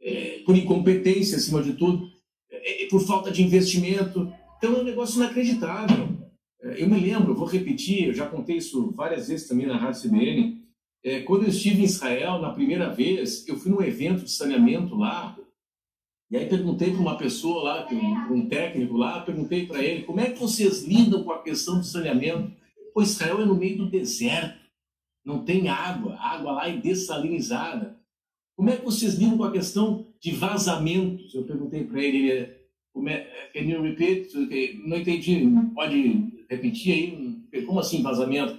[0.00, 2.06] é, por incompetência, acima de tudo,
[2.50, 4.32] é, por falta de investimento.
[4.58, 6.19] Então é um negócio inacreditável.
[6.62, 10.02] É, eu me lembro, vou repetir, eu já contei isso várias vezes também na Rádio
[10.02, 10.60] CBN.
[11.02, 14.94] É, quando eu estive em Israel na primeira vez, eu fui num evento de saneamento
[14.94, 15.36] lá.
[16.30, 17.88] E aí perguntei para uma pessoa lá,
[18.30, 21.84] um técnico lá, perguntei para ele como é que vocês lidam com a questão do
[21.84, 22.52] saneamento.
[22.94, 24.60] Pois Israel é no meio do deserto,
[25.24, 27.98] não tem água, a água lá é dessalinizada.
[28.54, 31.34] Como é que vocês lidam com a questão de vazamentos?
[31.34, 32.60] Eu perguntei para ele, ele
[32.92, 34.32] como é, can you repeat?
[34.84, 36.92] Não entendi, pode repetir
[37.52, 37.64] aí?
[37.64, 38.58] Como assim vazamento?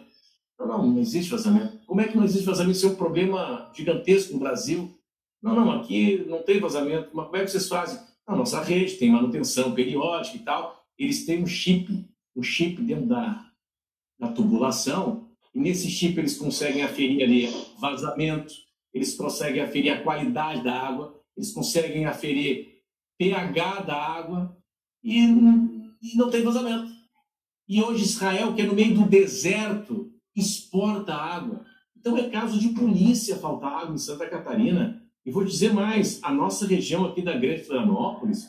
[0.57, 1.79] Não, não, não existe vazamento.
[1.85, 2.77] Como é que não existe vazamento?
[2.77, 4.97] Isso é um problema gigantesco no Brasil.
[5.41, 7.09] Não, não, aqui não tem vazamento.
[7.13, 7.99] Mas como é que vocês fazem?
[8.25, 10.85] A nossa rede tem manutenção periódica e tal.
[10.97, 13.45] Eles têm um chip, um chip dentro da,
[14.19, 18.53] da tubulação, e nesse chip eles conseguem aferir ali vazamento,
[18.93, 22.83] eles conseguem aferir a qualidade da água, eles conseguem aferir
[23.17, 24.55] pH da água
[25.03, 27.00] e, e não tem vazamento.
[27.71, 31.65] E hoje Israel, que é no meio do deserto, exporta água.
[31.97, 35.01] Então é caso de polícia faltar água em Santa Catarina.
[35.25, 38.45] E vou dizer mais, a nossa região aqui da Grande Florianópolis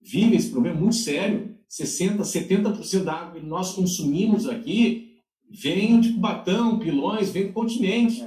[0.00, 1.54] vive esse problema muito sério.
[1.70, 8.26] 60%, 70% da água que nós consumimos aqui vem de Cubatão, Pilões, vem do continente.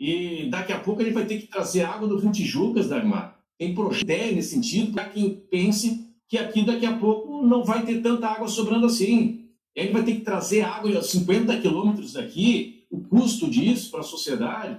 [0.00, 3.38] E daqui a pouco a gente vai ter que trazer água do Rio Tijucas, Dagmar.
[3.56, 8.02] Tem projeto nesse sentido para quem pense que aqui daqui a pouco não vai ter
[8.02, 9.43] tanta água sobrando assim.
[9.76, 14.00] E aí vai ter que trazer água a 50 quilômetros daqui, o custo disso para
[14.00, 14.78] a sociedade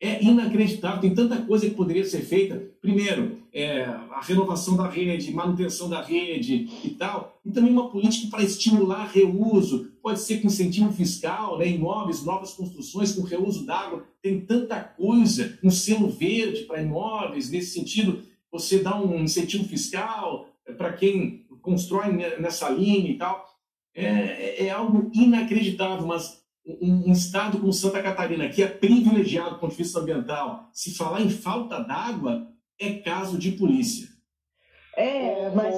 [0.00, 1.00] é inacreditável.
[1.00, 2.62] Tem tanta coisa que poderia ser feita.
[2.80, 7.40] Primeiro, é, a renovação da rede, manutenção da rede e tal.
[7.44, 9.92] E também uma política para estimular reuso.
[10.02, 14.04] Pode ser com incentivo fiscal, né, imóveis, novas construções com reuso d'água.
[14.20, 15.58] Tem tanta coisa.
[15.62, 18.22] Um selo verde para imóveis, nesse sentido,
[18.52, 23.53] você dá um incentivo fiscal é, para quem constrói nessa linha e tal.
[23.94, 29.50] É, é, é algo inacreditável, mas um, um, estado como Santa Catarina, que é privilegiado
[29.50, 32.48] do ponto de vista ambiental, se falar em falta d'água,
[32.80, 34.08] é caso de polícia.
[34.96, 35.74] É, mas.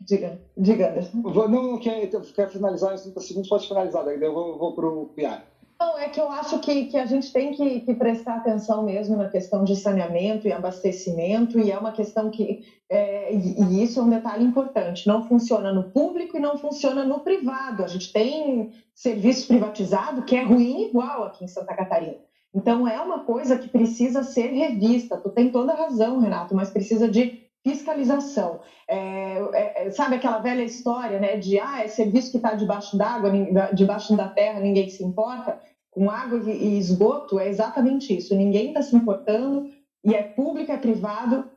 [0.00, 1.10] Diga, diga.
[1.14, 4.86] Não, não quer, quer finalizar em 30 segundos, pode finalizar, daí eu vou, vou para
[4.86, 5.49] o Piar.
[5.80, 9.16] Não, é que eu acho que, que a gente tem que, que, prestar atenção mesmo
[9.16, 14.02] na questão de saneamento e abastecimento, e é uma questão que, é, e isso é
[14.02, 17.82] um detalhe importante, não funciona no público e não funciona no privado.
[17.82, 22.18] A gente tem serviço privatizado que é ruim igual aqui em Santa Catarina.
[22.54, 25.16] Então é uma coisa que precisa ser revista.
[25.16, 28.60] Tu tem toda a razão, Renato, mas precisa de fiscalização.
[28.86, 32.98] É, é, é sabe aquela velha história, né, de ah, é serviço que está debaixo
[32.98, 33.30] d'água,
[33.72, 35.58] debaixo da terra, ninguém se importa
[35.90, 38.34] com água e esgoto é exatamente isso.
[38.34, 39.70] Ninguém está se importando
[40.04, 41.50] e é público, é privado,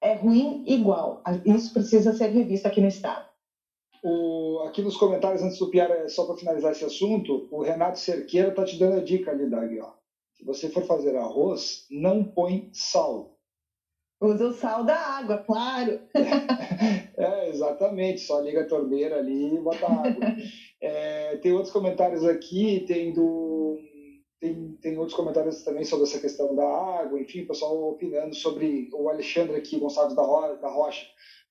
[0.00, 1.22] é ruim igual.
[1.44, 3.26] Isso precisa ser revisto aqui no Estado.
[4.02, 8.48] O, aqui nos comentários, antes do Piara, só para finalizar esse assunto, o Renato Cerqueira
[8.48, 9.80] está te dando a dica ali, Dag.
[9.80, 9.92] Ó.
[10.34, 13.36] Se você for fazer arroz, não põe sal.
[14.20, 16.00] Usa o sal da água, claro.
[17.16, 18.20] é, exatamente.
[18.20, 20.36] Só liga a torneira ali e bota água.
[20.78, 23.55] É, tem outros comentários aqui, tem do.
[24.46, 28.88] Tem, tem outros comentários também sobre essa questão da água, enfim, o pessoal opinando sobre
[28.92, 31.04] o Alexandre aqui, Gonçalves da, Ro, da Rocha.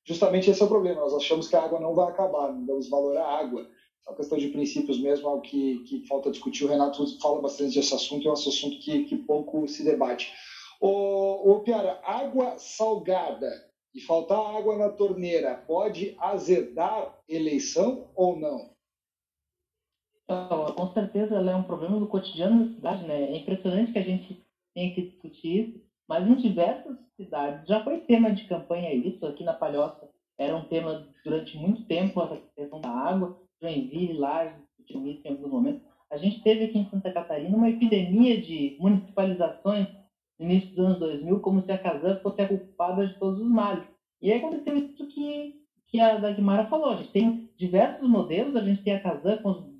[0.06, 2.90] Justamente esse é o problema, nós achamos que a água não vai acabar, não damos
[2.90, 3.68] valor à água.
[4.08, 6.64] É uma questão de princípios mesmo, algo que, que falta discutir.
[6.64, 10.32] O Renato fala bastante desse assunto, é um assunto que, que pouco se debate.
[10.80, 13.50] Ô, ô Piara, água salgada
[13.94, 18.75] e faltar água na torneira pode azedar eleição ou não?
[20.28, 23.32] Com certeza ela é um problema do cotidiano da cidade, né?
[23.32, 28.00] É impressionante que a gente tenha que discutir isso, mas em diversas cidades já foi
[28.02, 29.26] tema de campanha isso.
[29.26, 33.40] Aqui na Palhoça era um tema durante muito tempo a questão da água.
[33.62, 35.82] Joinville, lá, discutiu isso em alguns momentos.
[36.12, 39.88] A gente teve aqui em Santa Catarina uma epidemia de municipalizações
[40.40, 43.50] no início dos anos 2000, como se a Casan fosse a culpada de todos os
[43.50, 43.88] males.
[44.22, 45.56] E aí aconteceu isso que,
[45.88, 46.90] que a Dagmara falou.
[46.92, 49.75] A gente tem diversos modelos, a gente tem a Casan com, os,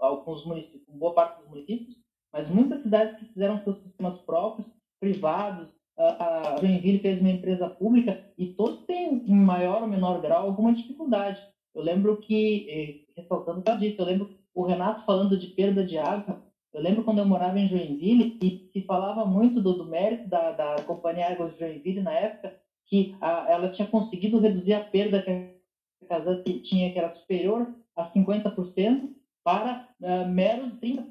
[0.00, 1.96] os municípios, boa parte dos municípios,
[2.32, 4.68] mas muitas cidades que fizeram seus sistemas próprios,
[5.00, 5.68] privados,
[5.98, 10.74] a Joinville fez uma empresa pública e todos têm, em maior ou menor grau, alguma
[10.74, 11.40] dificuldade.
[11.74, 15.48] Eu lembro que, eh, ressaltando o que eu disse, eu lembro o Renato falando de
[15.48, 16.42] perda de água,
[16.72, 20.52] eu lembro quando eu morava em Joinville e se falava muito do, do mérito da,
[20.52, 22.54] da Companhia Águas de Joinville na época,
[22.86, 27.74] que a, ela tinha conseguido reduzir a perda que a casa tinha, que era superior
[27.96, 29.08] a 50%,
[29.46, 31.06] para uh, meros 30%.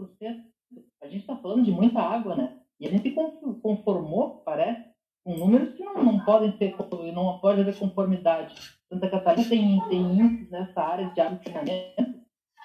[1.02, 2.58] A gente está falando de muita água, né?
[2.78, 3.16] E a gente
[3.62, 4.84] conformou, parece,
[5.24, 6.76] com números que não, não podem ser,
[7.14, 8.54] não pode haver conformidade.
[8.92, 11.22] Santa Catarina tem, tem índices nessa área de
[11.64, 12.06] de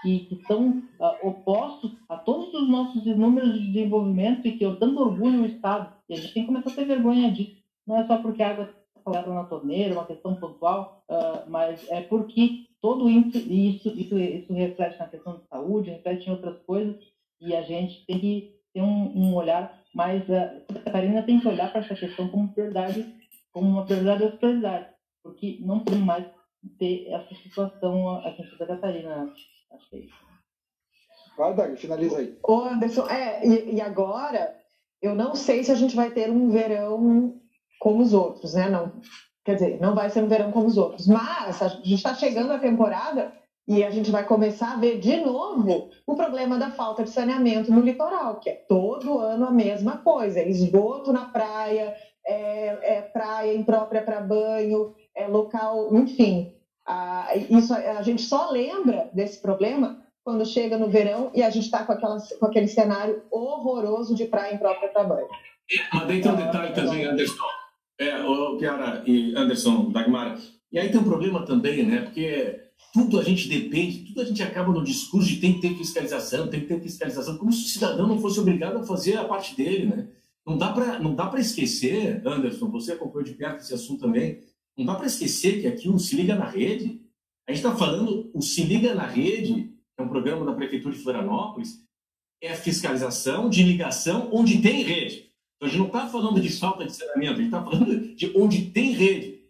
[0.02, 4.76] que, que são uh, opostos a todos os nossos números de desenvolvimento e que eu
[4.76, 5.94] tanto orgulho o Estado.
[6.08, 7.62] E a gente tem que começar a ter vergonha disso.
[7.86, 12.00] Não é só porque a água está na torneira, uma questão pontual, uh, mas é
[12.00, 16.96] porque todo isso, isso, isso, isso reflete na questão de saúde, reflete em outras coisas,
[17.40, 20.26] e a gente tem que ter um, um olhar mais.
[20.28, 23.14] Uh, a Catarina tem que olhar para essa questão como prioridade,
[23.52, 24.88] como uma prioridade das prioridades,
[25.22, 26.26] porque não podemos mais
[26.78, 29.32] ter essa situação aqui em Santa Catarina.
[29.72, 30.30] Acho que é isso.
[31.36, 32.38] Vai, Dag, finaliza aí.
[32.42, 34.54] Ô, Anderson, é, e, e, agora,
[35.00, 37.40] eu não sei se a gente vai ter um verão
[37.78, 38.68] como os outros, né?
[38.68, 39.00] Não,
[39.44, 41.06] quer dizer, não vai ser um verão como os outros.
[41.06, 43.32] Mas a gente está chegando a temporada
[43.68, 47.72] e a gente vai começar a ver de novo o problema da falta de saneamento
[47.72, 51.94] no litoral, que é todo ano a mesma coisa: esgoto na praia,
[52.26, 56.52] é, é praia imprópria para banho, é local, enfim.
[56.86, 61.64] A, isso, a gente só lembra desse problema quando chega no verão e a gente
[61.66, 65.28] está com, com aquele cenário horroroso de praia imprópria para banho.
[65.92, 67.44] Mas daí tem um detalhe também, Anderson.
[68.00, 70.40] É, o Piara e Anderson, Dagmar.
[70.72, 72.00] E aí tem um problema também, né?
[72.00, 72.58] Porque
[72.94, 76.48] tudo a gente depende, tudo a gente acaba no discurso de tem que ter fiscalização,
[76.48, 79.54] tem que ter fiscalização, como se o cidadão não fosse obrigado a fazer a parte
[79.54, 80.08] dele, né?
[80.46, 84.40] Não dá para não dá para esquecer, Anderson, você acompanhou de perto esse assunto também,
[84.78, 87.02] não dá para esquecer que aqui o Se Liga na Rede,
[87.46, 91.02] a gente está falando, o Se Liga na Rede, é um programa da Prefeitura de
[91.02, 91.84] Florianópolis,
[92.42, 95.29] é fiscalização de ligação onde tem rede.
[95.60, 98.32] Então a gente não está falando de falta de saneamento, a gente está falando de
[98.34, 99.40] onde tem rede.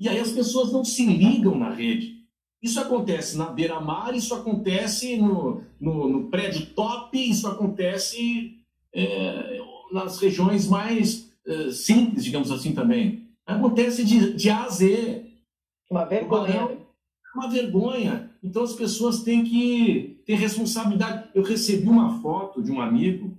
[0.00, 2.24] E aí as pessoas não se ligam na rede.
[2.60, 8.58] Isso acontece na beira-mar, isso acontece no, no, no, prédio top, isso acontece
[8.92, 9.60] é,
[9.92, 13.28] nas regiões mais é, simples, digamos assim, também.
[13.46, 15.24] Acontece de, de A a Z.
[15.88, 16.78] Uma vergonha.
[17.36, 18.30] Uma vergonha.
[18.42, 21.28] Então as pessoas têm que ter responsabilidade.
[21.32, 23.36] Eu recebi uma foto de um amigo,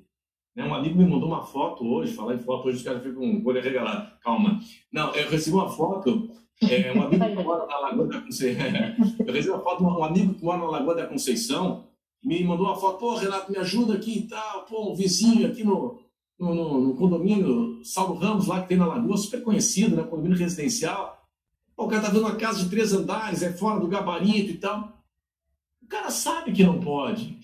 [0.55, 0.63] né?
[0.63, 3.49] um amigo me mandou uma foto hoje, falar em foto hoje os caras ficam com
[3.49, 4.11] olho regalado.
[4.23, 4.59] Calma.
[4.91, 6.29] Não, eu recebi uma foto,
[6.63, 8.63] é, um amigo que mora na Lagoa da Conceição.
[9.19, 11.83] eu recebi uma foto de um amigo que mora na Lagoa da Conceição,
[12.23, 15.63] me mandou uma foto, pô, Renato, me ajuda aqui e tal, pô, um vizinho aqui
[15.63, 15.99] no,
[16.39, 20.03] no, no, no, condomínio Saulo Ramos, lá que tem na Lagoa, super conhecido, né?
[20.03, 21.21] Condomínio residencial.
[21.77, 24.95] o cara tá vendo uma casa de três andares, é fora do gabarito e tal.
[25.83, 27.37] O cara sabe que não pode.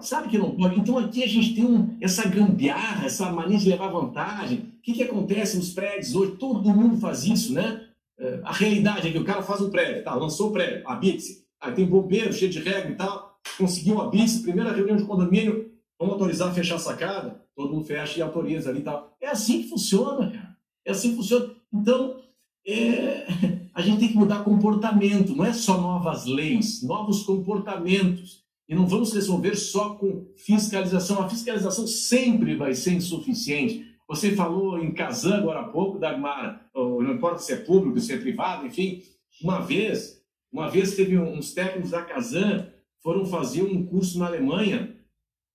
[0.00, 0.78] Sabe que não pode.
[0.78, 4.72] Então aqui a gente tem um, essa gambiarra, essa mania de levar vantagem.
[4.78, 6.36] O que, que acontece nos prédios hoje?
[6.36, 7.86] Todo mundo faz isso, né?
[8.18, 10.14] É, a realidade é que o cara faz um prédio, tá?
[10.14, 11.44] Lançou o prédio, a BITS.
[11.60, 13.38] Aí tem bombeiro cheio de regra e tal.
[13.58, 17.86] Conseguiu a BITS, primeira reunião de condomínio, vamos autorizar a fechar a sacada todo mundo
[17.86, 19.16] fecha e autoriza ali e tal.
[19.20, 20.56] É assim que funciona, cara.
[20.84, 21.54] É assim que funciona.
[21.72, 22.20] Então,
[22.66, 23.26] é...
[23.72, 28.43] a gente tem que mudar comportamento, não é só novas leis, novos comportamentos.
[28.68, 31.22] E não vamos resolver só com fiscalização.
[31.22, 33.94] A fiscalização sempre vai ser insuficiente.
[34.08, 38.18] Você falou em Kazan agora há pouco, Dagmar, não importa se é público, se é
[38.18, 39.02] privado, enfim.
[39.42, 42.68] Uma vez, uma vez teve uns técnicos da Kazan
[43.02, 44.94] foram fazer um curso na Alemanha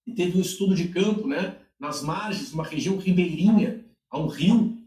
[0.05, 4.77] e teve um estudo de campo, né, nas margens, uma região ribeirinha, a um rio.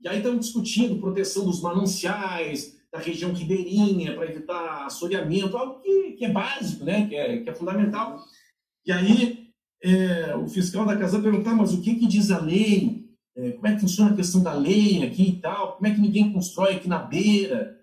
[0.00, 6.12] E aí estavam discutindo proteção dos mananciais, da região ribeirinha, para evitar assoreamento, algo que,
[6.12, 8.24] que, é básico, né, que, é, que é fundamental.
[8.86, 9.48] E aí
[9.82, 13.04] é, o fiscal da casa perguntar, mas o que, que diz a lei?
[13.36, 15.72] É, como é que funciona a questão da lei aqui e tal?
[15.72, 17.76] Como é que ninguém constrói aqui na beira?